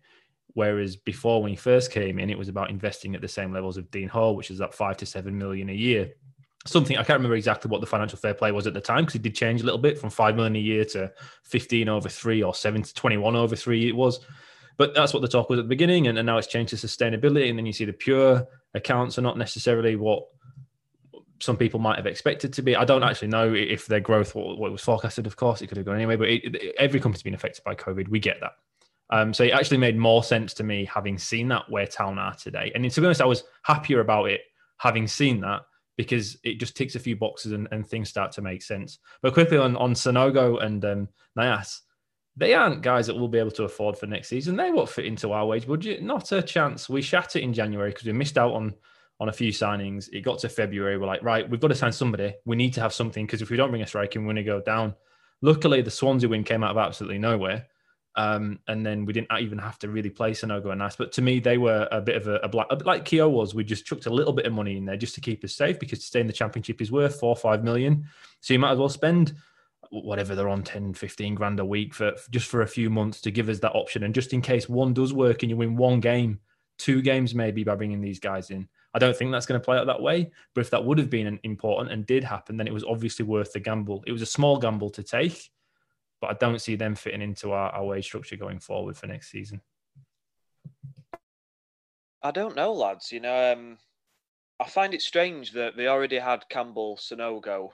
[0.54, 3.76] Whereas before, when he first came in, it was about investing at the same levels
[3.76, 6.14] of Dean Hoyle, which is that five to seven million a year
[6.68, 9.16] something I can't remember exactly what the financial fair play was at the time because
[9.16, 11.12] it did change a little bit from five million a year to
[11.44, 13.88] 15 over three or seven to 21 over three.
[13.88, 14.20] It was,
[14.78, 16.76] but that's what the talk was at the beginning, and, and now it's changed to
[16.76, 17.50] sustainability.
[17.50, 20.28] And then you see the pure accounts are not necessarily what
[21.40, 22.76] some people might have expected to be.
[22.76, 25.78] I don't actually know if their growth, what, what was forecasted, of course, it could
[25.78, 28.08] have gone anyway, but it, it, every company's been affected by COVID.
[28.08, 28.54] We get that.
[29.10, 32.34] Um, so it actually made more sense to me having seen that where town are
[32.34, 32.72] today.
[32.76, 34.42] And to be honest, I was happier about it
[34.78, 35.62] having seen that
[35.98, 39.00] because it just ticks a few boxes and, and things start to make sense.
[39.22, 41.82] But quickly on, on Sanogo and um, Niasse,
[42.36, 44.56] they aren't guys that we'll be able to afford for next season.
[44.56, 46.04] They won't fit into our wage budget.
[46.04, 46.88] Not a chance.
[46.88, 48.76] We shat it in January because we missed out on
[49.20, 50.10] on a few signings.
[50.14, 50.98] It got to February.
[50.98, 52.36] We're like, right, we've got to sign somebody.
[52.46, 54.44] We need to have something because if we don't bring a striker, we're going to
[54.44, 54.94] go down.
[55.42, 57.66] Luckily, the Swansea win came out of absolutely nowhere.
[58.18, 60.98] Um, and then we didn't even have to really play Sanogo and Niasse.
[60.98, 63.54] But to me, they were a bit of a, a black, a like Keogh was.
[63.54, 65.80] We just chucked a little bit of money in there just to keep us safe
[65.80, 68.08] because to stay in the championship is worth four or five million.
[68.42, 69.36] So you might as well spend
[69.92, 73.32] whatever they're on 10, 15 grand a week for just for a few months to
[73.32, 74.04] give us that option.
[74.04, 76.40] And just in case one does work and you win one game,
[76.80, 78.68] two games maybe by bringing these guys in.
[78.96, 80.32] I don't think that's going to play out that way.
[80.56, 83.54] But if that would have been important and did happen, then it was obviously worth
[83.54, 84.04] the gamble.
[84.08, 85.52] It was a small gamble to take
[86.22, 89.32] but I don't see them fitting into our, our wage structure going forward for next
[89.32, 89.62] season.
[92.24, 93.12] I don't know, lads.
[93.12, 93.78] You know, um,
[94.60, 97.70] I find it strange that they already had Campbell Sanogo,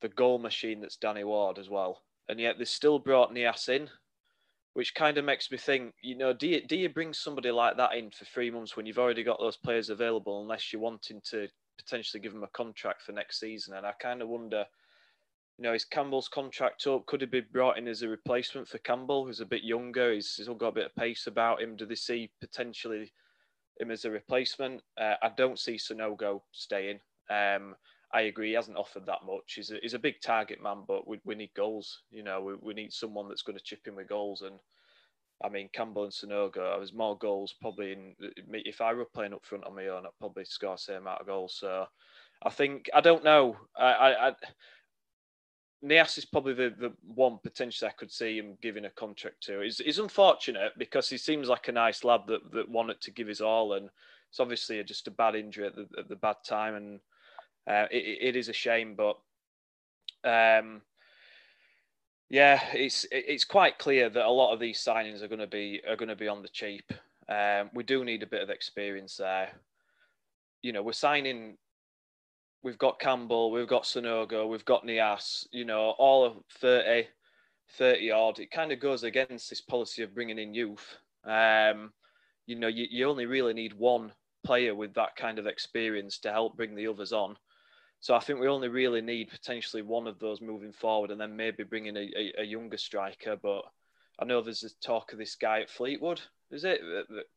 [0.00, 3.90] the goal machine that's Danny Ward as well, and yet they still brought Niasse in,
[4.72, 7.76] which kind of makes me think, you know, do you, do you bring somebody like
[7.76, 11.20] that in for three months when you've already got those players available, unless you're wanting
[11.30, 11.46] to
[11.76, 13.74] potentially give them a contract for next season?
[13.76, 14.64] And I kind of wonder
[15.58, 17.06] you know, is Campbell's contract up?
[17.06, 20.12] Could he be brought in as a replacement for Campbell, who's a bit younger?
[20.12, 21.76] He's, he's got a bit of pace about him.
[21.76, 23.12] Do they see potentially
[23.78, 24.82] him as a replacement?
[24.98, 27.00] Uh, I don't see Sanogo staying.
[27.30, 27.76] Um,
[28.14, 29.54] I agree, he hasn't offered that much.
[29.54, 32.00] He's a, he's a big target man, but we, we need goals.
[32.10, 34.42] You know, we, we need someone that's going to chip in with goals.
[34.42, 34.56] And
[35.42, 38.14] I mean, Campbell and Sanogo, there's more goals probably in.
[38.50, 41.22] If I were playing up front on my own, I'd probably score the same amount
[41.22, 41.56] of goals.
[41.58, 41.86] So
[42.42, 43.56] I think, I don't know.
[43.76, 44.32] I, I, I
[45.84, 49.60] Niasse is probably the, the one potentially I could see him giving a contract to.
[49.60, 53.26] He's, he's unfortunate because he seems like a nice lad that, that wanted to give
[53.26, 53.90] his all, and
[54.30, 57.00] it's obviously just a bad injury at the, at the bad time, and
[57.68, 58.94] uh, it, it is a shame.
[58.94, 59.18] But
[60.24, 60.82] um,
[62.30, 65.82] yeah, it's it's quite clear that a lot of these signings are going to be
[65.88, 66.92] are going to be on the cheap.
[67.28, 69.50] Um, we do need a bit of experience there.
[70.62, 71.58] You know, we're signing
[72.62, 77.08] we've got Campbell, we've got Sanogo, we've got Niasse, you know, all of 30,
[77.76, 78.38] 30 odd.
[78.38, 80.96] It kind of goes against this policy of bringing in youth.
[81.24, 81.92] Um,
[82.46, 84.12] you know, you, you only really need one
[84.44, 87.36] player with that kind of experience to help bring the others on.
[88.00, 91.36] So I think we only really need potentially one of those moving forward and then
[91.36, 93.36] maybe bringing a, a, a younger striker.
[93.40, 93.62] But
[94.18, 96.80] I know there's a talk of this guy at Fleetwood, is it,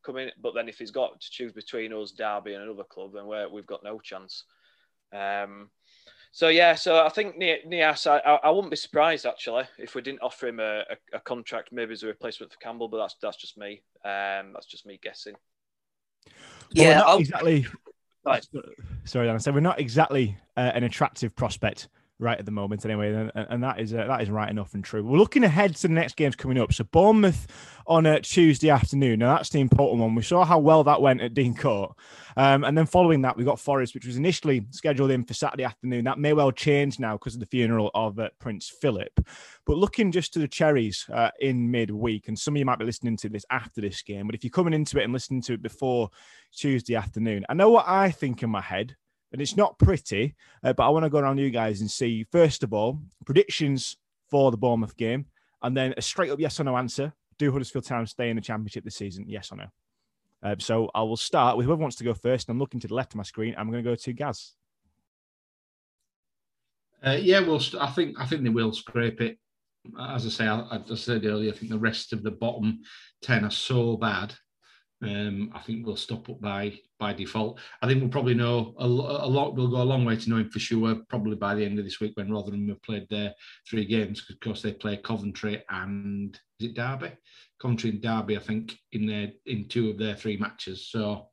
[0.04, 0.30] coming?
[0.42, 3.38] But then if he's got to choose between us, Derby, and another club, then we
[3.52, 4.44] we've got no chance.
[5.16, 5.70] Um,
[6.32, 10.22] so yeah, so I think Niasse, I, I wouldn't be surprised actually if we didn't
[10.22, 12.90] offer him a, a, a, contract, maybe as a replacement for Campbell.
[12.90, 13.84] But that's that's just me.
[14.04, 15.36] Um, that's just me guessing.
[16.72, 17.66] Yeah, exactly.
[18.26, 18.46] Right.
[19.06, 19.40] Sorry, Dan.
[19.40, 21.88] So we're not exactly uh, an attractive prospect
[22.18, 24.84] right at the moment anyway and, and that is uh, that is right enough and
[24.84, 25.04] true.
[25.04, 27.48] We're looking ahead to the next games coming up so bournemouth
[27.88, 29.20] on a tuesday afternoon.
[29.20, 30.16] Now that's the important one.
[30.16, 31.96] We saw how well that went at dean court.
[32.38, 35.64] Um, and then following that we got forest which was initially scheduled in for saturday
[35.64, 36.06] afternoon.
[36.06, 39.20] That may well change now because of the funeral of uh, prince philip.
[39.66, 42.86] But looking just to the cherries uh, in midweek and some of you might be
[42.86, 45.54] listening to this after this game but if you're coming into it and listening to
[45.54, 46.10] it before
[46.56, 48.96] tuesday afternoon i know what i think in my head
[49.32, 50.36] and it's not pretty.
[50.64, 53.98] Uh, but I want to go around you guys and see first of all predictions
[54.30, 55.26] for the Bournemouth game,
[55.62, 57.14] and then a straight up yes or no answer.
[57.38, 59.26] Do Huddersfield Town stay in the Championship this season?
[59.28, 59.66] Yes or no?
[60.42, 62.50] Uh, so I will start with whoever wants to go first.
[62.50, 63.56] I'm looking to the left of my screen.
[63.58, 64.54] I'm going to go to Gaz.
[67.06, 69.38] Uh, yeah, well, I think I think they will scrape it.
[70.00, 72.80] As I say, I, I said earlier, I think the rest of the bottom
[73.22, 74.34] ten are so bad
[75.04, 77.60] um, I think we'll stop up by by default.
[77.82, 79.56] I think we'll probably know a, a, lot.
[79.56, 80.96] We'll go a long way to knowing for sure.
[81.10, 83.34] Probably by the end of this week when Rotherham have played their
[83.70, 87.12] three games, because of course they play Coventry and is it Derby?
[87.62, 90.88] Coventry and Derby, I think, in their in two of their three matches.
[90.90, 91.28] So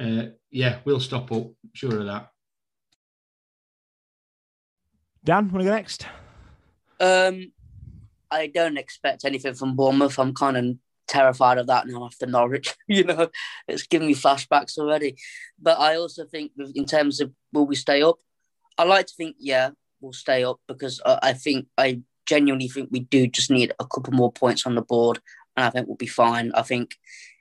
[0.00, 1.48] uh, yeah, we'll stop up.
[1.74, 2.28] Sure of that.
[5.24, 6.06] Dan, want to go next?
[7.00, 7.52] Um,
[8.30, 10.18] I don't expect anything from Bournemouth.
[10.18, 10.76] I'm kind of
[11.12, 12.74] terrified of that now after Norwich.
[12.88, 13.28] you know,
[13.68, 15.16] it's giving me flashbacks already.
[15.60, 18.18] But I also think, in terms of will we stay up,
[18.78, 23.00] I like to think, yeah, we'll stay up because I think I genuinely think we
[23.00, 25.20] do just need a couple more points on the board,
[25.56, 26.52] and I think we'll be fine.
[26.54, 26.96] I think.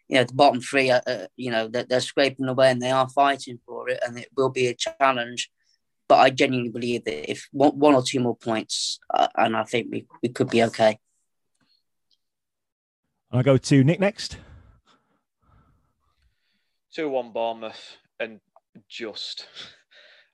[0.09, 3.07] You know, the bottom three, uh, you know, they're, they're scraping away and they are
[3.07, 5.49] fighting for it, and it will be a challenge.
[6.09, 9.63] But I genuinely believe that if one, one or two more points, uh, and I
[9.63, 10.99] think we, we could be okay.
[13.33, 14.37] I'll go to Nick next.
[16.93, 18.41] 2 1 Bournemouth and
[18.89, 19.47] just.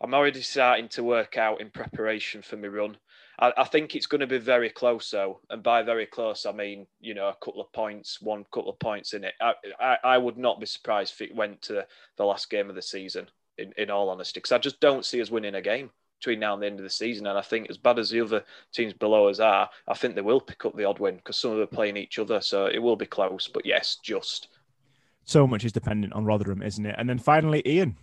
[0.02, 2.98] I'm already starting to work out in preparation for my run.
[3.40, 5.42] I, I, think it's going to be very close, though.
[5.50, 8.80] And by very close, I mean, you know, a couple of points, one couple of
[8.80, 9.34] points in it.
[9.40, 11.86] I, I, I would not be surprised if it went to
[12.18, 13.28] the last game of the season,
[13.60, 16.54] in, in all honesty, because I just don't see us winning a game between now
[16.54, 17.28] and the end of the season.
[17.28, 18.44] And I think, as bad as the other
[18.74, 21.52] teams below us are, I think they will pick up the odd win because some
[21.52, 22.42] of them are playing each other.
[22.42, 23.48] So it will be close.
[23.48, 24.50] But yes, just.
[25.26, 26.96] So much is dependent on Rotherham, isn't it?
[26.98, 27.96] And then finally, Ian.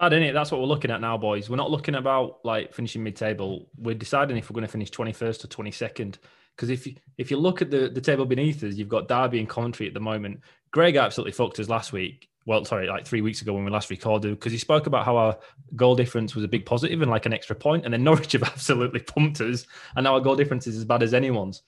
[0.00, 0.32] Bad, isn't it?
[0.32, 1.48] That's what we're looking at now, boys.
[1.48, 3.68] We're not looking about like finishing mid-table.
[3.78, 6.18] We're deciding if we're going to finish 21st or 22nd.
[6.56, 9.38] Because if you if you look at the, the table beneath us, you've got Derby
[9.38, 10.40] and Coventry at the moment.
[10.72, 13.90] Greg absolutely fucked us last week well, sorry, like three weeks ago when we last
[13.90, 15.38] recorded, because he spoke about how our
[15.76, 18.42] goal difference was a big positive and like an extra point, and then Norwich have
[18.42, 19.66] absolutely pumped us,
[19.96, 21.62] and now our goal difference is as bad as anyone's.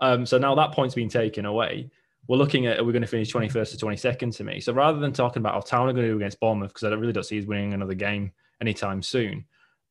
[0.00, 1.90] Um, so now that point's been taken away.
[2.28, 4.60] We're looking at are we going to finish 21st or 22nd to me.
[4.60, 6.94] So rather than talking about how Town are going to do against Bournemouth, because I
[6.94, 9.44] really don't see us winning another game anytime soon,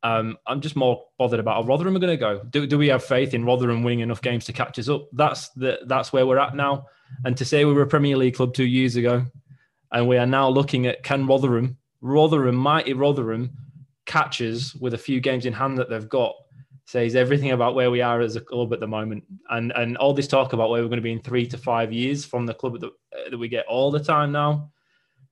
[0.03, 2.41] um, I'm just more bothered about how Rotherham are going to go.
[2.49, 5.07] Do, do we have faith in Rotherham winning enough games to catch us up?
[5.13, 6.87] That's the that's where we're at now.
[7.25, 9.25] And to say we were a Premier League club two years ago,
[9.91, 13.51] and we are now looking at can Rotherham, Rotherham, mighty Rotherham,
[14.05, 16.33] catches with a few games in hand that they've got,
[16.85, 20.13] says everything about where we are as a club at the moment, and and all
[20.13, 22.53] this talk about where we're going to be in three to five years from the
[22.53, 24.71] club that, uh, that we get all the time now.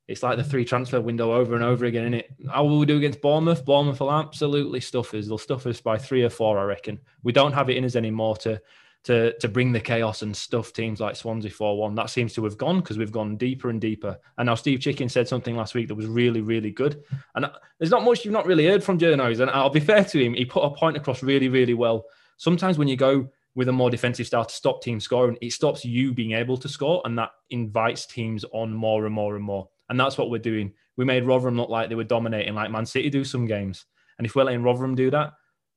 [0.08, 2.32] It's like the three transfer window over and over again, isn't it?
[2.52, 3.64] How will we do against Bournemouth?
[3.64, 5.28] Bournemouth will absolutely stuff us.
[5.28, 7.00] They'll stuff us by three or four, I reckon.
[7.22, 8.60] We don't have it in us anymore to
[9.04, 11.96] to to bring the chaos and stuff teams like Swansea 4-1.
[11.96, 14.18] That seems to have gone because we've gone deeper and deeper.
[14.38, 17.04] And now Steve Chicken said something last week that was really, really good.
[17.36, 19.40] And uh, there's not much you've not really heard from journos.
[19.40, 22.06] And I'll be fair to him, he put a point across really, really well.
[22.38, 25.84] Sometimes when you go with a more defensive style to stop teams scoring, it stops
[25.84, 29.68] you being able to score, and that invites teams on more and more and more.
[29.90, 30.74] And that's what we're doing.
[30.98, 33.86] We made Rotherham look like they were dominating, like Man City do some games.
[34.18, 35.34] And if we're letting Rotherham do that,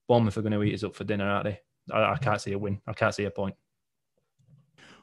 [0.09, 1.61] Bournemouth are going to eat us up for dinner, aren't they?
[1.91, 2.81] I, I can't see a win.
[2.87, 3.57] I can't see a point.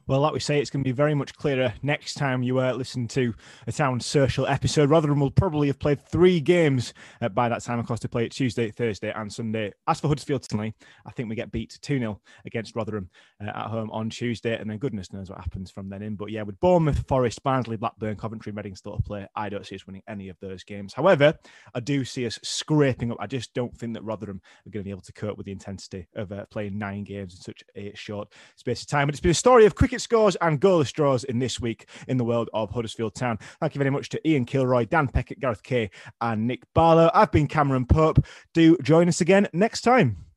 [0.10, 2.74] Well, like we say, it's going to be very much clearer next time you uh,
[2.74, 3.32] listen to
[3.68, 4.90] a Town Social episode.
[4.90, 7.78] Rotherham will probably have played three games uh, by that time.
[7.78, 9.72] Of course, to play it Tuesday, Thursday, and Sunday.
[9.88, 10.74] As for Huddersfield tonight,
[11.06, 13.08] I think we get beat 2 0 against Rotherham
[13.40, 16.16] uh, at home on Tuesday, and then goodness knows what happens from then in.
[16.16, 19.76] But yeah, with Bournemouth, Forest, Barnsley, Blackburn, Coventry, Reading still to play, I don't see
[19.76, 20.92] us winning any of those games.
[20.92, 21.36] However,
[21.76, 23.18] I do see us scraping up.
[23.20, 25.52] I just don't think that Rotherham are going to be able to cope with the
[25.52, 29.06] intensity of uh, playing nine games in such a short space of time.
[29.06, 32.18] But it's been a story of cricket scores and goalless draws in this week in
[32.18, 33.38] the world of Huddersfield Town.
[33.60, 35.90] Thank you very much to Ian Kilroy, Dan Peckett, Gareth Kaye,
[36.22, 37.12] and Nick Barlow.
[37.14, 38.26] I've been Cameron Pope.
[38.54, 40.29] Do join us again next time.